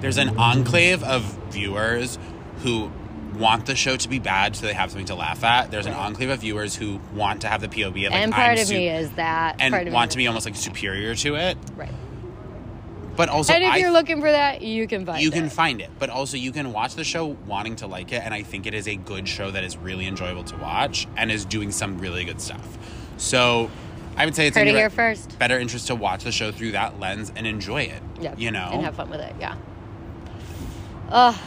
[0.00, 2.18] there's an enclave of viewers
[2.62, 2.90] who
[3.38, 5.70] want the show to be bad so they have something to laugh at.
[5.70, 8.52] There's an enclave of viewers who want to have the POV of like and part
[8.52, 11.14] I'm of su- me is that and part of want to be almost like superior
[11.16, 11.56] to it.
[11.76, 11.92] right.
[13.16, 15.34] But also, and if I you're looking for that, you can find you it.
[15.34, 18.32] can find it but also you can watch the show wanting to like it and
[18.32, 21.44] i think it is a good show that is really enjoyable to watch and is
[21.44, 22.78] doing some really good stuff
[23.16, 23.68] so
[24.16, 25.36] i would say it's Heard in your first.
[25.36, 28.68] better interest to watch the show through that lens and enjoy it Yeah, you know
[28.72, 29.34] and have fun with it.
[29.40, 29.56] Yeah.
[31.10, 31.42] Oh,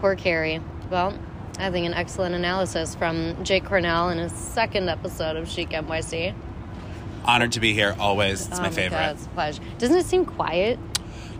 [0.00, 0.60] poor Carrie.
[0.92, 1.18] Well,
[1.58, 6.34] I think an excellent analysis from Jake Cornell in his second episode of Chic NYC.
[7.24, 9.62] honored to be here always it's Oh my God, favorite it's a pleasure.
[9.78, 10.78] Doesn't it seem quiet?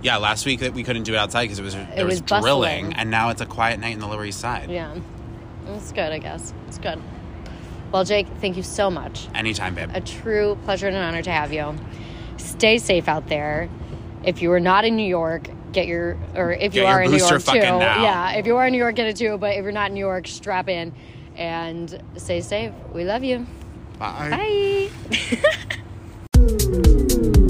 [0.00, 2.42] yeah last week that we couldn't do it outside because it was there was was,
[2.42, 4.96] drilling and now it's a quiet night in the lower east side Yeah,
[5.68, 6.12] it's good.
[6.12, 6.98] I guess it's good.
[7.92, 9.28] Well, Jake, thank you so much.
[9.34, 11.76] anytime babe A true pleasure and an honor to have you.
[12.38, 13.68] Stay safe out there.
[14.24, 17.10] If you are not in New York, get your or if get you are in
[17.10, 17.58] New York too.
[17.58, 18.02] Now.
[18.02, 19.38] Yeah, if you are in New York, get it too.
[19.38, 20.92] But if you're not in New York, strap in
[21.36, 22.72] and stay safe.
[22.92, 23.46] We love you.
[23.98, 24.90] Bye.
[26.34, 27.38] Bye.